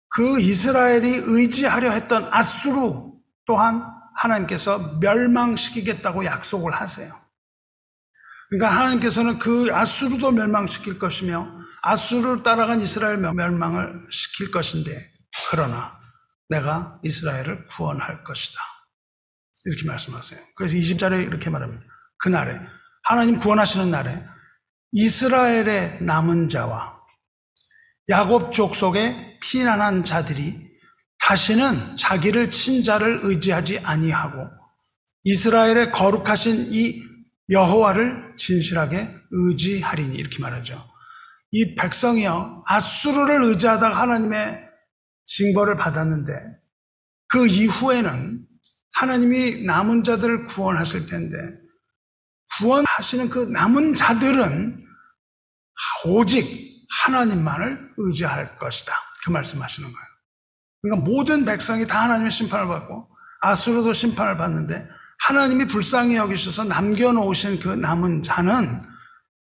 [0.08, 3.11] 그 이스라엘이 의지하려 했던 아수르
[3.46, 3.84] 또한
[4.16, 7.20] 하나님께서 멸망시키겠다고 약속을 하세요.
[8.50, 15.10] 그러니까 하나님께서는 그 아수르도 멸망시킬 것이며 아수르를 따라간 이스라엘 멸망을 시킬 것인데
[15.50, 15.98] 그러나
[16.48, 18.60] 내가 이스라엘을 구원할 것이다.
[19.64, 20.40] 이렇게 말씀하세요.
[20.54, 21.84] 그래서 20절에 이렇게 말합니다.
[22.18, 22.58] 그날에
[23.04, 24.24] 하나님 구원하시는 날에
[24.92, 27.00] 이스라엘의 남은 자와
[28.10, 30.71] 야곱 족속의 피난한 자들이
[31.32, 34.50] 다시는 자기를 친자를 의지하지 아니하고
[35.24, 37.02] 이스라엘의 거룩하신 이
[37.48, 40.76] 여호와를 진실하게 의지하리니 이렇게 말하죠.
[41.52, 44.62] 이 백성이요 아수르를 의지하다가 하나님의
[45.24, 46.32] 징벌을 받았는데
[47.28, 48.46] 그 이후에는
[48.92, 51.38] 하나님이 남은 자들을 구원하실 텐데
[52.58, 54.86] 구원하시는 그 남은 자들은
[56.04, 58.92] 오직 하나님만을 의지할 것이다.
[59.24, 60.11] 그 말씀하시는 거예요.
[60.82, 63.08] 그러니까 모든 백성이 다 하나님의 심판을 받고
[63.40, 64.88] 아수르도 심판을 받는데
[65.20, 68.80] 하나님이 불쌍히 여기셔서 남겨놓으신 그 남은 자는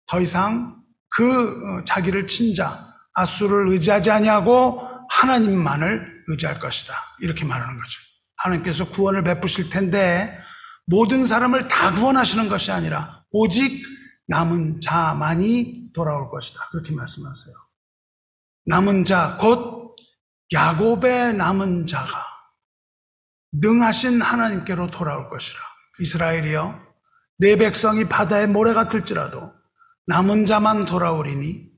[0.06, 0.76] 더 이상
[1.10, 6.94] 그 어, 자기를 친자 아수를 의지하지 아니하고 하나님만을 의지할 것이다.
[7.20, 8.00] 이렇게 말하는 거죠.
[8.36, 10.38] 하나님께서 구원을 베푸실 텐데
[10.86, 13.84] 모든 사람을 다 구원하시는 것이 아니라 오직
[14.28, 16.60] 남은 자만이 돌아올 것이다.
[16.70, 17.54] 그렇게 말씀하세요.
[18.66, 19.73] 남은 자, 곧
[20.52, 22.24] 야곱의 남은 자가
[23.52, 25.58] 능하신 하나님께로 돌아올 것이라.
[26.00, 26.80] 이스라엘이여,
[27.38, 29.52] 내 백성이 바다의 모래 같을지라도
[30.06, 31.68] 남은 자만 돌아오리니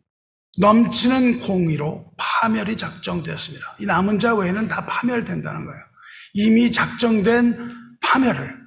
[0.58, 3.76] 넘치는 공의로 파멸이 작정되었습니다.
[3.80, 5.80] 이 남은 자 외에는 다 파멸된다는 거예요.
[6.34, 7.54] 이미 작정된
[8.00, 8.58] 파멸을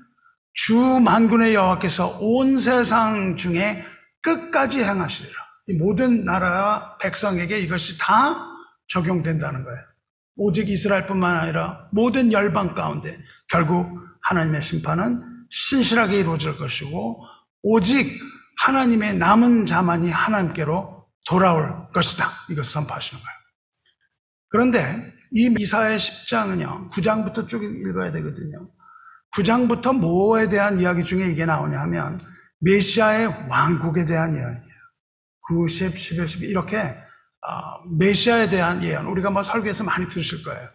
[0.54, 3.86] 주 만군의 여호와께서 온 세상 중에
[4.22, 5.36] 끝까지 행하시리라.
[5.80, 8.36] 모든 나라와 백성에게 이것이 다
[8.90, 9.80] 적용된다는 거예요.
[10.36, 13.18] 오직 이스라엘뿐만 아니라 모든 열방 가운데
[13.50, 13.88] 결국
[14.22, 17.24] 하나님의 심판은 신실하게 이루어질 것이고
[17.64, 18.20] 오직
[18.60, 22.26] 하나님의 남은 자만이 하나님께로 돌아올 것이다.
[22.50, 23.40] 이것을 선포하시는 거예요.
[24.50, 28.70] 그런데 이 미사의 10장은요, 9장부터 쭉 읽어야 되거든요.
[29.36, 32.20] 9장부터 뭐에 대한 이야기 중에 이게 나오냐 하면
[32.62, 34.80] 메시아의 왕국에 대한 예언이에요.
[35.48, 37.09] 9, 10, 11, 12 이렇게 아,
[37.98, 40.70] 메시아에 대한 예언, 우리가 뭐 설교에서 많이 들으실 거예요.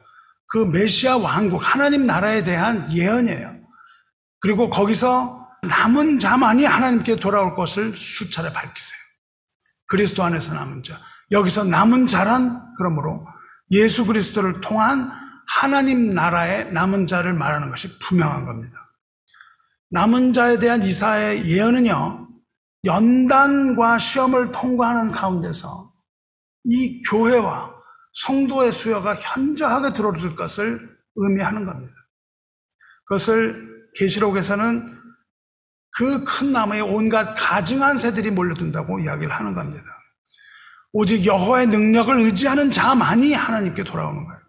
[0.48, 3.56] 그 메시아 왕국, 하나님 나라에 대한 예언이에요.
[4.40, 8.98] 그리고 거기서 남은 자만이 하나님께 돌아올 것을 수차례 밝히세요.
[9.86, 10.98] 그리스도 안에서 남은 자.
[11.30, 13.26] 여기서 남은 자란, 그러므로
[13.70, 15.10] 예수 그리스도를 통한
[15.46, 18.78] 하나님 나라의 남은 자를 말하는 것이 분명한 겁니다.
[19.90, 22.28] 남은 자에 대한 이사의 예언은요,
[22.84, 25.93] 연단과 시험을 통과하는 가운데서
[26.64, 27.74] 이 교회와
[28.26, 31.94] 성도의 수요가 현저하게 들어줄 것을 의미하는 겁니다.
[33.06, 35.00] 그것을 계시록에서는
[35.96, 39.84] 그 큰 나무에 온갖 가증한 새들이 몰려든다고 이야기를 하는 겁니다.
[40.92, 44.40] 오직 여호와의 능력을 의지하는 자만이 하나님께 돌아오는 거예요.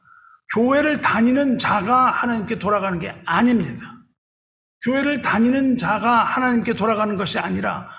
[0.54, 3.94] 교회를 다니는 자가 하나님께 돌아가는 게 아닙니다.
[4.84, 7.90] 교회를 다니는 자가 하나님께 돌아가는 것이 아니라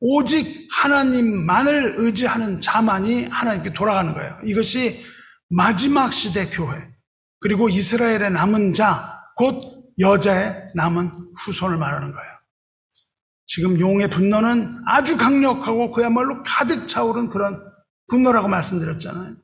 [0.00, 4.38] 오직 하나님만을 의지하는 자만이 하나님께 돌아가는 거예요.
[4.44, 5.04] 이것이
[5.48, 6.76] 마지막 시대 교회,
[7.40, 12.34] 그리고 이스라엘의 남은 자, 곧 여자의 남은 후손을 말하는 거예요.
[13.46, 17.60] 지금 용의 분노는 아주 강력하고 그야말로 가득 차오른 그런
[18.08, 19.36] 분노라고 말씀드렸잖아요.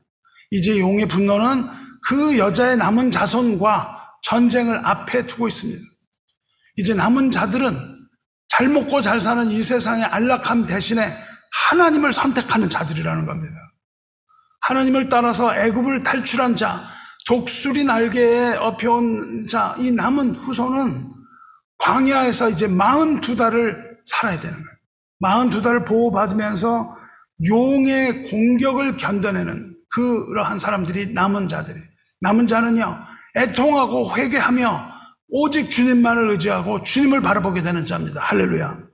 [0.51, 1.67] 이제 용의 분노는
[2.07, 5.81] 그 여자의 남은 자손과 전쟁을 앞에 두고 있습니다.
[6.77, 8.00] 이제 남은 자들은
[8.51, 11.17] 잘 먹고 잘 사는 이 세상의 안락함 대신에
[11.69, 13.55] 하나님을 선택하는 자들이라는 겁니다.
[14.63, 16.85] 하나님을 따라서 애굽을 탈출한 자,
[17.27, 21.11] 독수리 날개에 업혀온 자, 이 남은 후손은
[21.79, 24.71] 광야에서 이제 42달을 살아야 되는 거예요.
[25.23, 26.97] 42달을 보호받으면서
[27.47, 31.81] 용의 공격을 견뎌내는 그러한 사람들이 남은 자들이.
[32.21, 32.99] 남은 자는요,
[33.37, 34.89] 애통하고 회개하며
[35.31, 38.20] 오직 주님만을 의지하고 주님을 바라보게 되는 자입니다.
[38.20, 38.91] 할렐루야.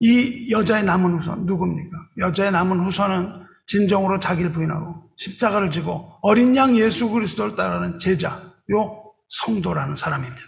[0.00, 1.96] 이 여자의 남은 후손 누굽니까?
[2.18, 9.14] 여자의 남은 후손은 진정으로 자기를 부인하고 십자가를 지고 어린 양 예수 그리스도를 따르는 제자, 요
[9.28, 10.42] 성도라는 사람입니다.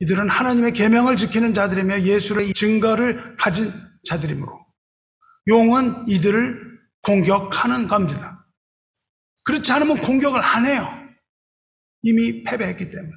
[0.00, 3.72] 이들은 하나님의 계명을 지키는 자들이며 예수의 증거를 가진
[4.06, 4.66] 자들이므로
[5.48, 8.46] 용은 이들을 공격하는 겁니다.
[9.44, 10.86] 그렇지 않으면 공격을 안 해요.
[12.06, 13.12] 이미 패배했기 때문에.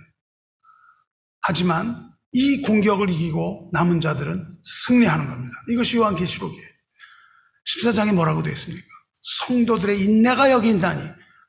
[1.42, 5.54] 하지만 이 공격을 이기고 남은 자들은 승리하는 겁니다.
[5.70, 6.68] 이것이 요한계시록이에요.
[7.68, 8.86] 14장에 뭐라고 되어 있습니까?
[9.22, 11.02] 성도들의 인내가 여기 있다니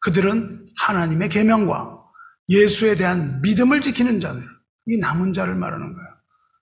[0.03, 1.99] 그들은 하나님의 계명과
[2.51, 4.47] 예수에 대한 믿음을 지키는 자들,
[4.89, 6.09] 이 남은 자를 말하는 거예요.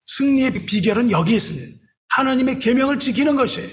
[0.04, 1.78] 승리의 비결은 여기 있습니다.
[2.10, 3.68] 하나님의 계명을 지키는 것이에요.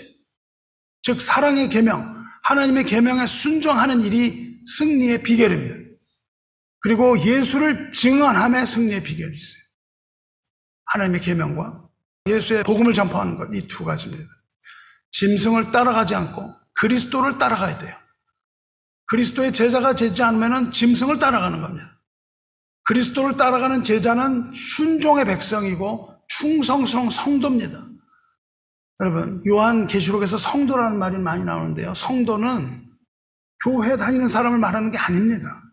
[1.04, 5.85] 즉 사랑의 계명, 하나님의 계명에 순종하는 일이 승리의 비결입니다.
[6.86, 9.64] 그리고 예수를 증언함에 승리의 비결이 있어요.
[10.86, 11.90] 하나님의 계명과
[12.28, 14.24] 예수의 복음을 전파하는 것 이 두 가지입니다.
[15.10, 17.98] 짐승을 따라가지 않고 그리스도를 따라가야 돼요.
[19.08, 22.00] 그리스도의 제자가 되지 않으면 짐승을 따라가는 겁니다.
[22.84, 27.84] 그리스도를 따라가는 제자는 순종의 백성이고 충성스러운 성도입니다.
[29.00, 31.96] 여러분, 요한 계시록에서 성도라는 말이 많이 나오는데요.
[31.96, 32.92] 성도는
[33.64, 35.65] 교회 다니는 사람을 말하는 게 아닙니다.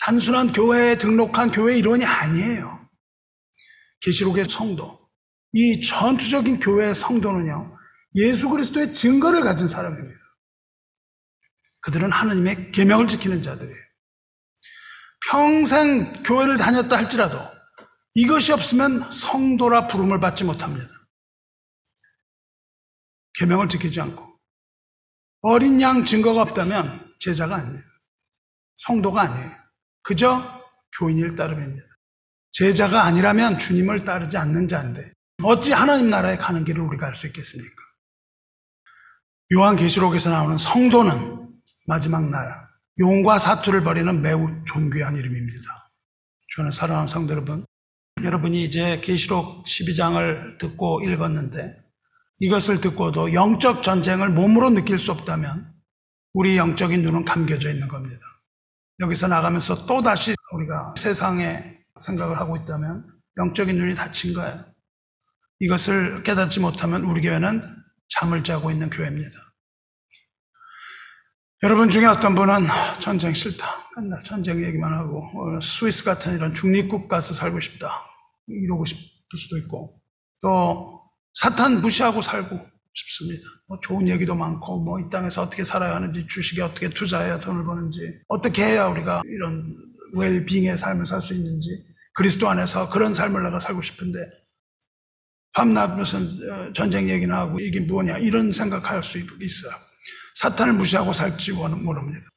[0.00, 2.88] 단순한 교회에 등록한 교회 일원이 아니에요.
[4.00, 5.10] 계시록의 성도,
[5.52, 7.76] 이 전투적인 교회의 성도는요,
[8.16, 10.20] 예수 그리스도의 증거를 가진 사람입니다.
[11.80, 13.86] 그들은 하나님의 계명을 지키는 자들이에요.
[15.28, 17.40] 평생 교회를 다녔다 할지라도
[18.14, 20.88] 이것이 없으면 성도라 부름을 받지 못합니다.
[23.34, 24.26] 계명을 지키지 않고
[25.42, 27.82] 어린 양 증거가 없다면 제자가 아니에요.
[28.76, 29.65] 성도가 아니에요.
[30.06, 30.62] 그저
[30.98, 31.84] 교인일 따름입니다.
[32.52, 37.74] 제자가 아니라면 주님을 따르지 않는 자인데 어찌 하나님 나라에 가는 길을 우리가 알 수 있겠습니까?
[39.52, 41.48] 요한계시록에서 나오는 성도는
[41.88, 42.66] 마지막 날
[43.00, 45.90] 용과 사투를 벌이는 매우 존귀한 이름입니다.
[46.56, 47.64] 저는 사랑하는 성도 여러분,
[48.22, 51.76] 여러분이 이제 계시록 12장을 듣고 읽었는데
[52.38, 55.74] 이것을 듣고도 영적 전쟁을 몸으로 느낄 수 없다면
[56.32, 58.35] 우리 영적인 눈은 감겨져 있는 겁니다.
[59.00, 63.04] 여기서 나가면서 또다시 우리가 세상에 생각을 하고 있다면
[63.36, 64.64] 영적인 눈이 닫힌 거예요.
[65.60, 67.62] 이것을 깨닫지 못하면 우리 교회는
[68.08, 69.46] 잠을 자고 있는 교회입니다.
[71.62, 72.66] 여러분 중에 어떤 분은
[73.00, 73.66] 전쟁 싫다.
[73.96, 77.90] 맨날 전쟁 얘기만 하고 어, 스위스 같은 이런 중립국 가서 살고 싶다.
[78.46, 80.00] 이러고 싶을 수도 있고
[80.42, 81.02] 또
[81.34, 83.42] 사탄 무시하고 살고 싶습니다.
[83.68, 88.00] 뭐 좋은 얘기도 많고 뭐 이 땅에서 어떻게 살아야 하는지 주식에 어떻게 투자해야 돈을 버는지
[88.28, 89.66] 어떻게 해야 우리가 이런
[90.16, 91.68] 웰빙의 삶을 살 수 있는지
[92.14, 94.18] 그리스도 안에서 그런 삶을 내가 살고 싶은데
[95.52, 96.20] 밤낮 무슨
[96.50, 99.72] 어, 전쟁 얘기나 하고 이게 뭐냐 이런 생각할 수 있어요.
[100.34, 102.28] 사탄을 무시하고 살지 모릅니다.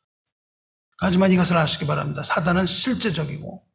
[1.02, 2.24] 하지만 이것을 아시기 바랍니다.
[2.24, 3.66] 사탄은 실제적이고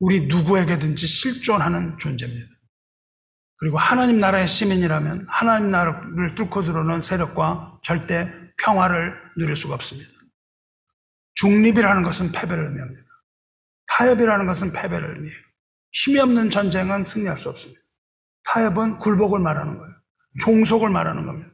[0.00, 2.46] 우리 누구에게든지 실존하는 존재입니다.
[3.60, 10.10] 그리고 하나님 나라의 시민이라면 하나님 나라를 뚫고 들어오는 세력과 절대 평화를 누릴 수가 없습니다.
[11.34, 13.02] 중립이라는 것은 패배를 의미합니다.
[13.86, 15.38] 타협이라는 것은 패배를 의미해요.
[15.92, 17.80] 힘이 없는 전쟁은 승리할 수 없습니다.
[18.44, 19.94] 타협은 굴복을 말하는 거예요.
[20.42, 21.50] 종속을 말하는 겁니다.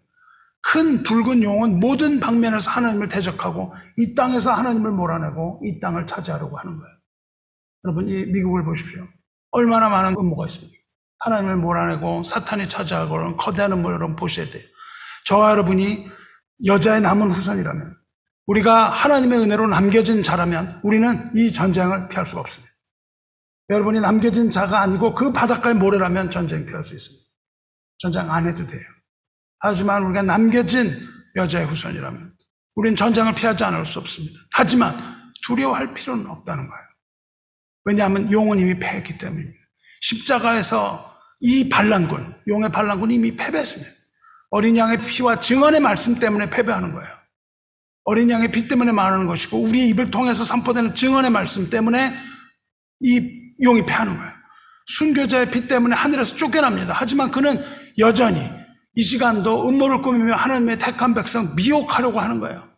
[0.63, 6.79] 큰 붉은 용은 모든 방면에서 하나님을 대적하고 이 땅에서 하나님을 몰아내고 이 땅을 차지하려고 하는
[6.79, 6.95] 거예요.
[7.85, 9.07] 여러분, 이 미국을 보십시오.
[9.51, 10.76] 얼마나 많은 음모가 있습니까?
[11.21, 14.63] 하나님을 몰아내고 사탄이 는 거대한 음모를 여러분 보셔야 돼요.
[15.25, 16.09] 저와 여러분이
[16.67, 17.95] 여자의 남은 후손이라면
[18.47, 22.73] 우리가 하나님의 은혜로 남겨진 자라면 우리는 이 전쟁을 피할 수가 없습니다.
[23.71, 27.25] 여러분이 남겨진 자가 아니고 그 바닷가의 모래라면 전쟁 피할 수 있습니다.
[27.99, 28.83] 전쟁 안 해도 돼요.
[29.59, 30.97] 하지만 우리가 남겨진
[31.35, 32.33] 여자의 후손이라면
[32.77, 34.39] 우리는 전쟁을 피하지 않을 수 없습니다.
[34.53, 34.97] 하지만
[35.45, 36.87] 두려워할 필요는 없다는 거예요.
[37.85, 39.66] 왜냐하면 용은 이미 패했기 때문입니다.
[40.01, 43.93] 십자가에서 이 반란군, 용의 반란군이 이미 패배했습니다.
[44.51, 47.17] 어린 양의 피와 증언의 말씀 때문에 패배하는 거예요.
[48.05, 52.15] 어린 양의 피 때문에 말하는 것이고 우리의 입을 통해서 선포되는 증언의 말씀 때문에
[53.01, 54.33] 이 용이 패하는 거예요.
[54.87, 56.95] 순교자의 피 때문에 하늘에서 쫓겨납니다.
[56.97, 57.63] 하지만 그는
[57.99, 58.39] 여전히
[58.95, 62.69] 이 시간도 음모를 꾸미며 하나님의 택한 백성 미혹하려고 하는 거예요.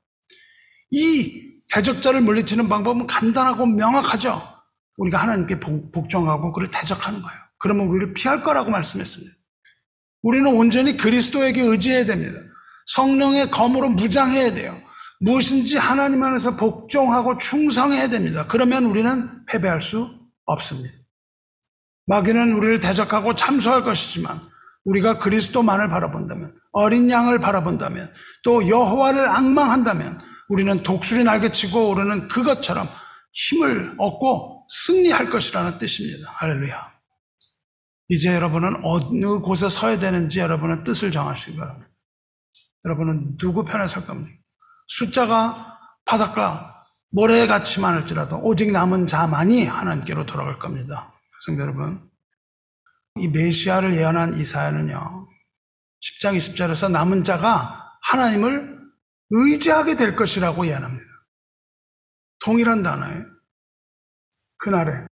[0.91, 4.58] 이 대적자를 물리치는 방법은 간단하고 명확하죠.
[4.99, 7.39] 우리가 하나님께 복종하고 그를 대적하는 거예요.
[7.59, 9.35] 그러면 우리를 피할 거라고 말씀했습니다.
[10.23, 12.39] 우리는 온전히 그리스도에게 의지해야 됩니다.
[12.87, 14.79] 성령의 검으로 무장해야 돼요.
[15.21, 18.47] 무엇인지 하나님 안에서 복종하고 충성해야 됩니다.
[18.49, 20.95] 그러면 우리는 패배할 수 없습니다.
[22.07, 24.41] 마귀는 우리를 대적하고 참소할 것이지만
[24.85, 28.11] 우리가 그리스도만을 바라본다면 어린 양을 바라본다면
[28.43, 30.19] 또 여호와를 악망한다면
[30.49, 32.89] 우리는 독수리 날개치고 오르는 그것처럼
[33.33, 36.31] 힘을 얻고 승리할 것이라는 뜻입니다.
[36.33, 36.99] 할렐루야.
[38.09, 41.91] 이제 여러분은 어느 곳에 서야 되는지 여러분은 뜻을 정하시기 바랍니다.
[42.85, 44.39] 여러분은 누구 편에 설 겁니까?
[44.87, 46.75] 숫자가 바닷가
[47.12, 51.12] 모래같이 많을지라도 오직 남은 자만이 하나님께로 돌아갈 겁니다.
[51.45, 52.11] 성도 여러분,
[53.19, 55.29] 이 메시아를 예언한 이사야는요,
[56.01, 58.79] 10장 20절에서 남은 자가 하나님을
[59.31, 61.05] 의지하게 될 것이라고 예언합니다.
[62.41, 63.38] 동일한 단어예요.
[64.59, 65.07] 그날에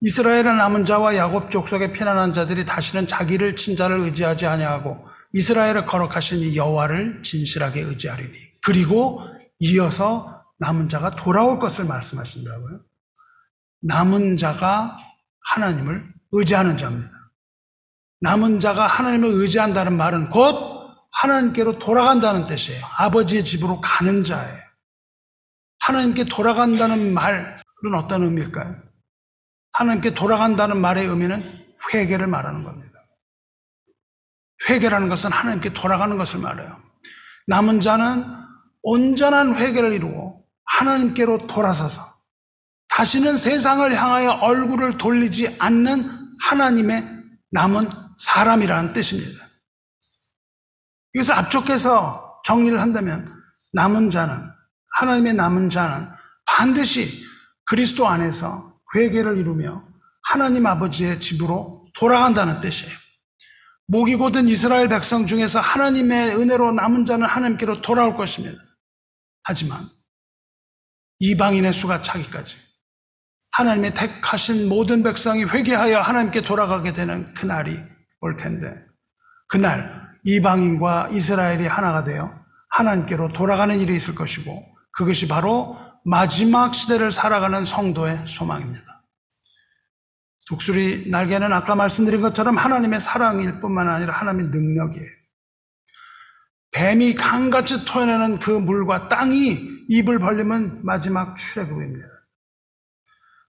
[0.00, 6.56] 이스라엘의 남은 자와 야곱 족속의 피난한 자들이 다시는 자기를 친자를 의지하지 아니하고 이스라엘을 거룩하신 이
[6.56, 8.32] 여호와를 진실하게 의지하리니
[8.62, 9.22] 그리고
[9.58, 12.80] 이어서 남은 자가 돌아올 것을 말씀하신다고요.
[13.82, 14.96] 남은 자가
[15.50, 17.10] 하나님을 의지하는 자입니다.
[18.20, 20.78] 남은 자가 하나님을 의지한다는 말은 곧
[21.12, 22.84] 하나님께로 돌아간다는 뜻이에요.
[22.98, 24.62] 아버지의 집으로 가는 자예요.
[25.80, 28.76] 하나님께 돌아간다는 말 은 어떤 의미일까요?
[29.72, 31.40] 하나님께 돌아간다는 말의 의미는
[31.92, 32.98] 회개를 말하는 겁니다.
[34.68, 36.76] 회개라는 것은 하나님께 돌아가는 것을 말해요.
[37.46, 38.24] 남은 자는
[38.82, 42.12] 온전한 회개를 이루고 하나님께로 돌아서서
[42.88, 47.06] 다시는 세상을 향하여 얼굴을 돌리지 않는 하나님의
[47.52, 49.46] 남은 사람이라는 뜻입니다.
[51.14, 53.32] 이것을 압축해서 정리를 한다면
[53.72, 54.34] 남은 자는
[54.96, 56.08] 하나님의 남은 자는
[56.44, 57.27] 반드시
[57.68, 59.86] 그리스도 안에서 회개를 이루며
[60.22, 62.94] 하나님 아버지의 집으로 돌아간다는 뜻이에요.
[63.86, 68.58] 목이 곧은 이스라엘 백성 중에서 하나님의 은혜로 남은 자는 하나님께로 돌아올 것입니다.
[69.42, 69.88] 하지만
[71.18, 72.56] 이방인의 수가 차기까지
[73.52, 77.78] 하나님의 택하신 모든 백성이 회개하여 하나님께 돌아가게 되는 그날이
[78.20, 78.74] 올 텐데
[79.46, 82.32] 그날 이방인과 이스라엘이 하나가 되어
[82.70, 89.04] 하나님께로 돌아가는 일이 있을 것이고 그것이 바로 마지막 시대를 살아가는 성도의 소망입니다.
[90.48, 95.18] 독수리 날개는 아까 말씀드린 것처럼 하나님의 사랑일 뿐만 아니라 하나님의 능력이에요.
[96.70, 102.08] 뱀이 강같이 토해내는 그 물과 땅이 입을 벌리면 마지막 출애굽입니다.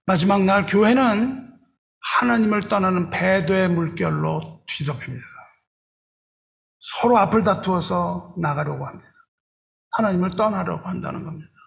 [0.04, 1.50] 마지막 날 교회는
[2.18, 5.26] 하나님을 떠나는 배도의 물결로 뒤덮입니다.
[6.78, 9.08] 서로 앞을 다투어서 나가려고 합니다.
[9.92, 11.59] 하나님을 떠나려고 한다는 겁니다.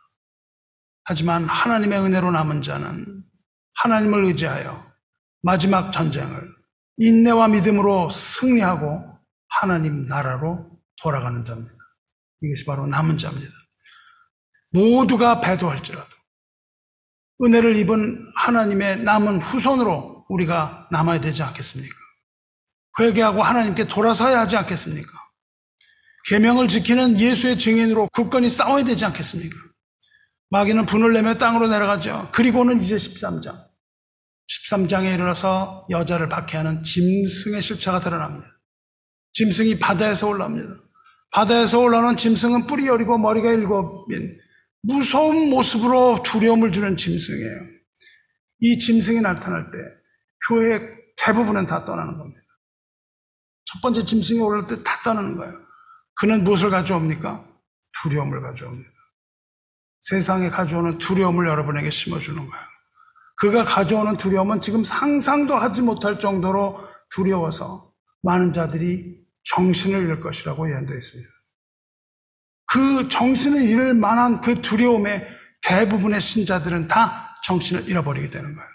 [1.06, 3.24] 하지만 하나님의 은혜로 남은 자는
[3.76, 4.86] 하나님을 의지하여
[5.42, 6.50] 마지막 전쟁을
[6.98, 10.70] 인내와 믿음으로 승리하고 하나님 나라로
[11.02, 11.74] 돌아가는 자입니다.
[12.42, 13.52] 이것이 바로 남은 자입니다.
[14.72, 16.10] 모두가 배도할지라도
[17.44, 21.96] 은혜를 입은 하나님의 남은 후손으로 우리가 남아야 되지 않겠습니까?
[23.00, 25.12] 회개하고 하나님께 돌아서야 하지 않겠습니까?
[26.30, 29.56] 계명을 지키는 예수의 증인으로 굳건히 싸워야 되지 않겠습니까?
[30.54, 32.30] 마귀는 분을 내며 땅으로 내려가죠.
[32.32, 33.58] 그리고는 이제 13장.
[34.70, 38.46] 13장에 이르러서 여자를 박해하는 짐승의 실체가 드러납니다.
[39.34, 40.70] 짐승이 바다에서 올라옵니다.
[41.32, 44.38] 바다에서 올라오는 짐승은 뿔이 여리고 머리가 일곱인
[44.84, 47.60] 무서운 모습으로 두려움을 주는 짐승이에요.
[48.60, 49.78] 이 짐승이 나타날 때
[50.48, 52.44] 교회의 대부분은 다 떠나는 겁니다.
[53.66, 55.54] 첫 번째 짐승이 올라올 때 다 떠나는 거예요.
[56.14, 57.44] 그는 무엇을 가져옵니까?
[58.04, 58.93] 두려움을 가져옵니다.
[60.04, 62.66] 세상에 가져오는 두려움을 여러분에게 심어주는 거예요.
[63.38, 66.78] 그가 가져오는 두려움은 지금 상상도 하지 못할 정도로
[67.10, 71.30] 두려워서 많은 자들이 정신을 잃을 것이라고 예언되어 있습니다.
[72.66, 75.26] 그 정신을 잃을 만한 그 두려움에
[75.62, 78.70] 대부분의 신자들은 다 정신을 잃어버리게 되는 거예요.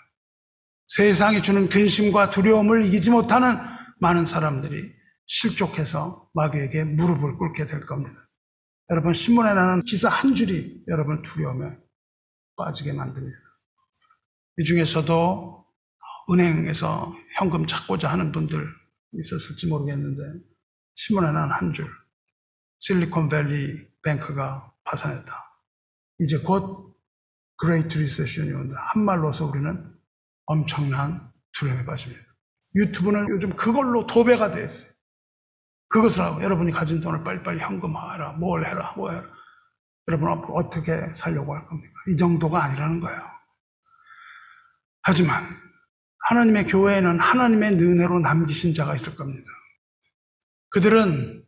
[0.86, 3.58] 세상이 주는 근심과 두려움을 이기지 못하는
[4.00, 4.94] 많은 사람들이
[5.26, 8.18] 실족해서 마귀에게 무릎을 꿇게 될 겁니다.
[8.90, 11.76] 여러분 신문에 나는 기사 한 줄이 여러분 두려움에
[12.56, 13.36] 빠지게 만듭니다.
[14.58, 15.66] 이 중에서도
[16.30, 18.66] 은행에서 현금 찾고자 하는 분들
[19.12, 20.22] 있었을지 모르겠는데
[20.94, 21.86] 신문에 나는 한 줄.
[22.80, 25.32] 실리콘밸리 뱅크가 파산했다.
[26.20, 26.96] 이제 곧
[27.56, 28.76] Great Recession이 온다.
[28.94, 29.98] 한말로서 우리는
[30.46, 32.22] 엄청난 두려움에 빠집니다.
[32.74, 34.90] 유튜브는 요즘 그걸로 도배가 되어 있어요.
[35.88, 38.32] 그것을 하고 여러분이 가진 돈을 빨리빨리 현금화해라.
[38.32, 38.92] 뭘 해라.
[38.96, 39.24] 뭐 해라.
[40.08, 41.92] 여러분 어떻게 살려고 할 겁니까?
[42.08, 43.20] 이 정도가 아니라는 거예요.
[45.02, 45.48] 하지만
[46.28, 49.50] 하나님의 교회에는 하나님의 은혜로 남기신 자가 있을 겁니다.
[50.70, 51.44] 그들은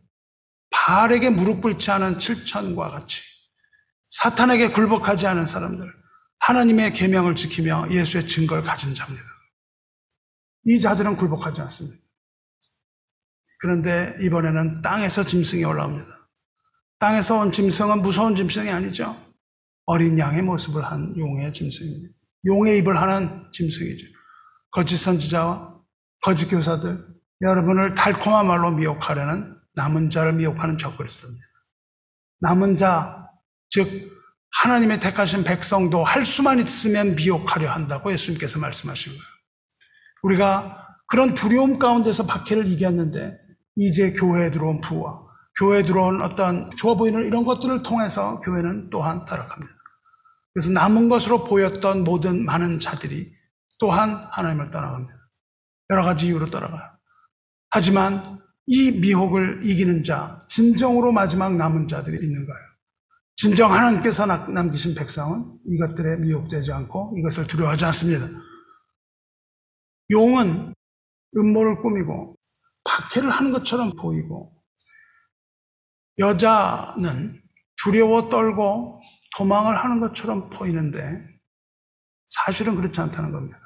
[0.70, 3.22] 바알에게 무릎 꿇지 않은 칠천과 같이
[4.09, 5.86] 사탄에게 굴복하지 않은 사람들,
[6.41, 9.26] 하나님의 계명을 지키며 예수의 증거를 가진 자입니다.
[10.64, 12.03] 이 자들은 굴복하지 않습니다.
[13.61, 16.09] 그런데 이번에는 땅에서 짐승이 올라옵니다.
[16.99, 19.17] 땅에서 온 짐승은 무서운 짐승이 아니죠.
[19.87, 22.15] 어린 양의 모습을 한 용의 짐승입니다.
[22.47, 24.07] 용의 입을 하는 짐승이죠.
[24.71, 25.81] 거짓 선지자와
[26.23, 26.99] 거짓 교사들,
[27.41, 31.43] 여러분을 달콤한 말로 미혹하려는 남은 자를 미혹하는 적그리스도입니다.
[32.41, 33.27] 남은 자,
[33.71, 34.11] 즉
[34.63, 39.25] 하나님의 택하신 백성도 할 수만 있으면 미혹하려 한다고 예수님께서 말씀하신 거예요.
[40.23, 43.39] 우리가 그런 두려움 가운데서 박해를 이겼는데
[43.77, 49.75] 이제 교회에 들어온 부와 교회에 들어온 어떤 좋아 보이는 이런 것들을 통해서 교회는 또한 타락합니다.
[50.55, 53.31] 그래서 남은 것으로 보였던 모든 많은 자들이
[53.79, 55.14] 또한 하나님을 떠나갑니다.
[55.91, 56.83] 여러 가지 이유로 떠나가요.
[57.71, 62.71] 하지만 이 미혹을 이기는 자, 진정으로 마지막 남은 자들이 있는 거예요.
[63.37, 68.29] 진정 하나님께서 남기신 백성은 이것들에 미혹되지 않고 이것을 두려워하지 않습니다.
[70.11, 70.75] 용은
[71.37, 72.37] 음모를 꾸미고
[72.85, 74.55] 박해를 하는 것처럼 보이고
[76.18, 77.43] 여자는
[77.83, 79.01] 두려워 떨고
[79.37, 81.26] 도망을 하는 것처럼 보이는데
[82.26, 83.59] 사실은 그렇지 않다는 겁니다.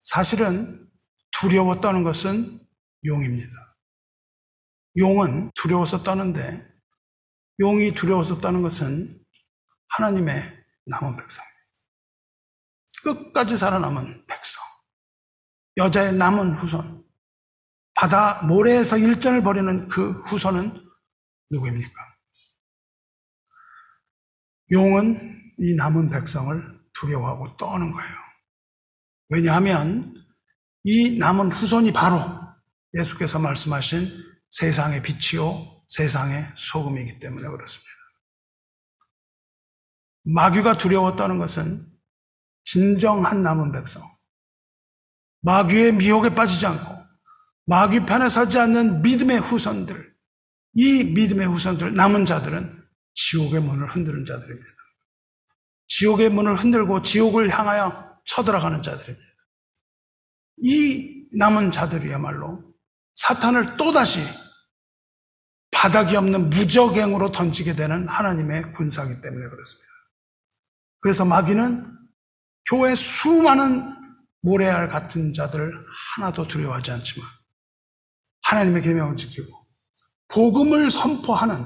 [0.00, 0.88] 사실은
[1.32, 2.60] 두려워 떠는 것은
[3.04, 3.52] 용입니다.
[4.96, 6.66] 용은 두려워서 떠는데
[7.60, 9.22] 용이 두려워서 떠는 것은
[9.88, 10.42] 하나님의
[10.86, 11.60] 남은 백성입니다.
[13.02, 14.62] 끝까지 살아남은 백성.
[15.76, 16.99] 여자의 남은 후손.
[17.94, 20.72] 바다 모래에서 일전을 벌이는 그 후손은
[21.50, 22.10] 누구입니까?
[24.72, 25.18] 용은
[25.58, 28.14] 이 남은 백성을 두려워하고 떠는 거예요.
[29.28, 30.14] 왜냐하면
[30.84, 32.20] 이 남은 후손이 바로
[32.96, 34.08] 예수께서 말씀하신
[34.50, 37.90] 세상의 빛이요, 세상의 소금이기 때문에 그렇습니다.
[40.34, 41.86] 마귀가 두려웠다는 것은
[42.64, 44.02] 진정한 남은 백성,
[45.42, 46.99] 마귀의 미혹에 빠지지 않고
[47.70, 50.12] 마귀 편에 서지 않는 믿음의 후손들,
[50.74, 54.70] 이 믿음의 후손들, 남은 자들은 지옥의 문을 흔드는 자들입니다.
[55.86, 59.30] 지옥의 문을 흔들고 지옥을 향하여 쳐들어가는 자들입니다.
[60.64, 62.74] 이 남은 자들이야말로
[63.14, 64.18] 사탄을 또다시
[65.70, 69.92] 바닥이 없는 무적행으로 던지게 되는 하나님의 군사기 때문에 그렇습니다.
[70.98, 71.86] 그래서 마귀는
[72.68, 73.94] 교회 수많은
[74.42, 75.72] 모래알 같은 자들
[76.16, 77.39] 하나도 두려워하지 않지만
[78.50, 79.48] 하나님의 계명을 지키고
[80.28, 81.64] 복음을 선포하는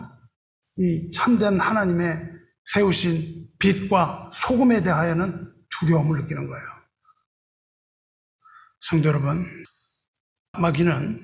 [0.76, 2.30] 이 참된 하나님의
[2.72, 6.66] 세우신 빛과 소금에 대하여는 두려움을 느끼는 거예요.
[8.80, 9.46] 성도 여러분,
[10.58, 11.20] 마귀는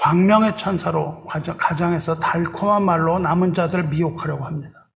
[0.00, 4.90] 광명의 천사로 가장에서 달콤한 말로 남은 자들을 미혹하려고 합니다.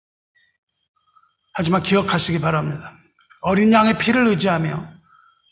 [1.54, 2.96] 하지만 기억하시기 바랍니다.
[3.42, 4.92] 어린 양의 피를 의지하며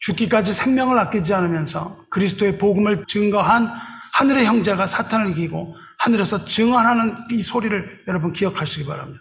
[0.00, 8.04] 죽기까지 생명을 아끼지 않으면서 그리스도의 복음을 증거한 하늘의 형제가 사탄을 이기고 하늘에서 증언하는 이 소리를
[8.08, 9.20] 여러분 기억하시기 바랍니다.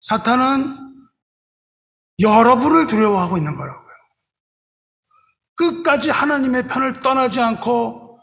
[0.00, 0.76] 사탄은
[2.20, 3.92] 여러분을 두려워하고 있는 거라고요.
[5.54, 8.18] 끝까지 하나님의 편을 떠나지 않고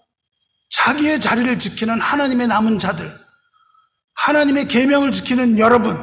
[0.71, 3.11] 자기의 자리를 지키는 하나님의 남은 자들,
[4.15, 5.95] 하나님의 계명을 지키는 여러분,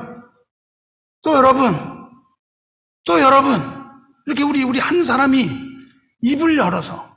[1.22, 1.74] 또 여러분,
[3.04, 3.60] 또 여러분,
[4.26, 5.48] 이렇게 우리 우리 한 사람이
[6.22, 7.15] 입을 열어서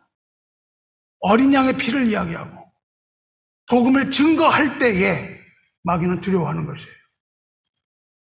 [1.19, 2.71] 어린 양의 피를 이야기하고
[3.67, 5.39] 복음을 증거할 때에
[5.83, 6.95] 마귀는 두려워하는 것이에요.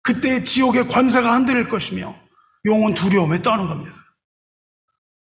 [0.02, 2.16] 그때 지옥의 권세가 흔들릴 것이며
[2.66, 3.96] 용은 두려움에 떠는 겁니다.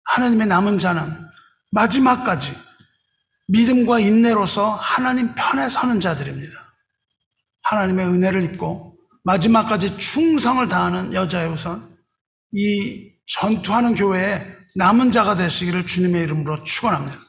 [0.05, 1.29] 하나님의 남은 자는
[1.73, 2.57] 마지막까지
[3.49, 6.53] 믿음과 인내로서 하나님 편에 서는 자들입니다.
[7.63, 11.13] 하나님의 은혜를 입고 마지막까지 충성을 다하는
[11.53, 11.97] 우선
[12.53, 14.47] 이 전투하는 교회에
[14.77, 17.26] 남은 자가 되시기를 주님의 이름으로 축원합니다.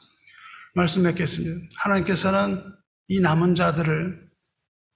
[0.74, 1.68] 말씀 맺겠습니다.
[1.78, 2.62] 하나님께서는
[3.08, 4.26] 이 남은 자들을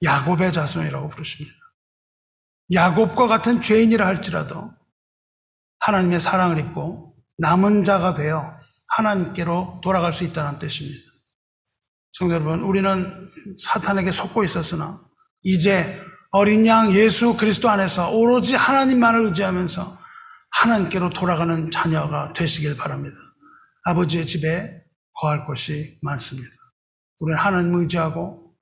[0.02, 1.54] 야곱의 자손이라고 부르십니다.
[2.72, 4.70] 야곱과 같은 죄인이라 할지라도
[5.80, 8.58] 하나님의 사랑을 입고 남은 자가 되어
[8.88, 11.00] 하나님께로 돌아갈 수 있다는 뜻입니다.
[12.12, 15.00] 성도 여러분, 우리는 사탄에게 속고 있었으나
[15.42, 16.00] 이제
[16.30, 19.98] 어린 양 예수 그리스도 안에서 오로지 하나님만을 의지하면서
[20.50, 23.16] 하나님께로 돌아가는 자녀가 되시길 바랍니다.
[23.84, 24.82] 아버지의 집에
[25.22, 26.48] 거할 곳이 많습니다.
[27.20, 28.54] 우리는 하나님을 의지하고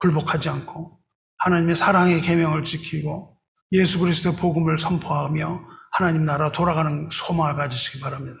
[0.00, 0.98] 굴복하지 않고
[1.38, 3.38] 하나님의 사랑의 계명을 지키고
[3.70, 8.36] 예수 그리스도의 복음을 선포하며 하나님 나라 돌아가는 소망을 가지시기 바랍니다.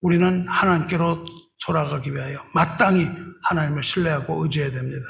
[0.00, 1.26] 우리는 하나님께로
[1.66, 3.06] 돌아가기 위하여 마땅히
[3.42, 5.04] 하나님을 신뢰하고 의지해야 됩니다.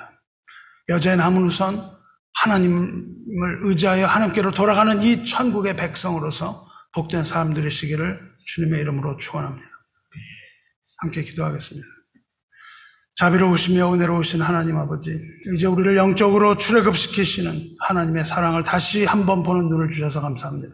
[0.88, 1.88] 여자의 남은 우선
[2.34, 9.79] 하나님을 의지하여 하나님께로 돌아가는 이 천국의 백성으로서 복된 사람들이시기를 주님의 이름으로 축원합니다.
[11.00, 11.86] 함께 기도하겠습니다.
[13.16, 15.14] 자비로우시며 은혜로우신 하나님 아버지,
[15.54, 20.72] 이제 우리를 영적으로 출애굽시키시는 하나님의 사랑을 다시 한번 보는 눈을 주셔서 감사합니다.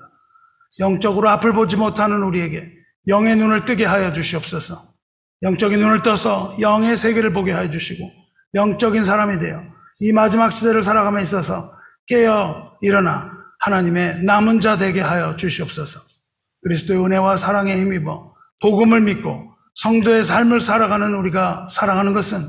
[0.79, 2.73] 영적으로 앞을 보지 못하는 우리에게
[3.09, 4.95] 영의 눈을 뜨게 하여 주시옵소서.
[5.43, 8.11] 영적인 눈을 떠서 영의 세계를 보게 하여 주시고
[8.55, 9.63] 영적인 사람이 되어
[10.01, 11.73] 이 마지막 시대를 살아감에 있어서
[12.07, 16.01] 깨어 일어나 하나님의 남은 자 되게 하여 주시옵소서.
[16.63, 22.41] 그리스도의 은혜와 사랑에 힘입어 복음을 믿고 성도의 삶을 살아가는 우리가 살아가는 것은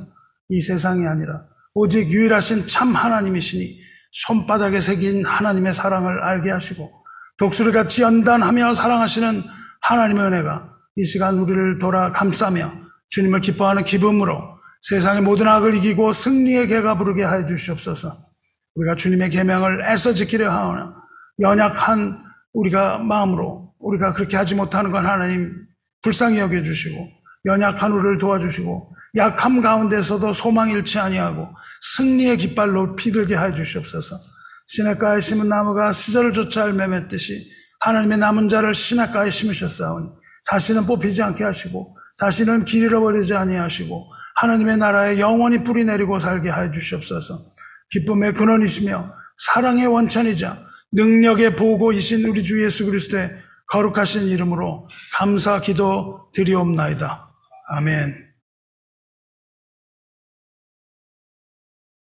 [0.50, 3.80] 이 세상이 아니라 오직 유일하신 참 하나님이시니
[4.26, 6.90] 손바닥에 새긴 하나님의 사랑을 알게 하시고
[7.38, 9.44] 독수리 같이 연단하며 사랑하시는
[9.82, 12.72] 하나님의 은혜가 이 시간 우리를 돌아 감싸며
[13.10, 18.12] 주님을 기뻐하는 기쁨으로 세상의 모든 악을 이기고 승리의 개가 부르게 하여 주시옵소서.
[18.76, 20.94] 우리가 주님의 계명을 애써 지키려 하오나
[21.42, 22.24] 연약한
[22.54, 25.54] 우리가 마음으로 우리가 그렇게 하지 못하는 건 하나님
[26.04, 31.48] 불쌍히 여겨 주시고 연약한 우리를 도와주시고 약함 가운데서도 소망 잃지 아니하고
[31.96, 34.16] 승리의 깃발로 피들게 하여 주시옵소서.
[34.68, 40.10] 시냇가에 심은 나무가 시절을 쫓아 알매맺듯이 하나님의 남은 자를 시냇가에 심으셨사오니
[40.50, 46.72] 자신은 뽑히지 않게 하시고 자신은 길 잃어버리지 아니하시고 하나님의 나라에 영원히 뿌리 내리고 살게 하여
[46.72, 47.40] 주시옵소서.
[47.90, 53.32] 기쁨의 근원이시며 사랑의 원천이자 능력의 보고이신 우리 주 예수 그리스도의
[53.68, 57.27] 거룩하신 이름으로 감사 기도 드리옵나이다.
[57.68, 58.27] 아멘.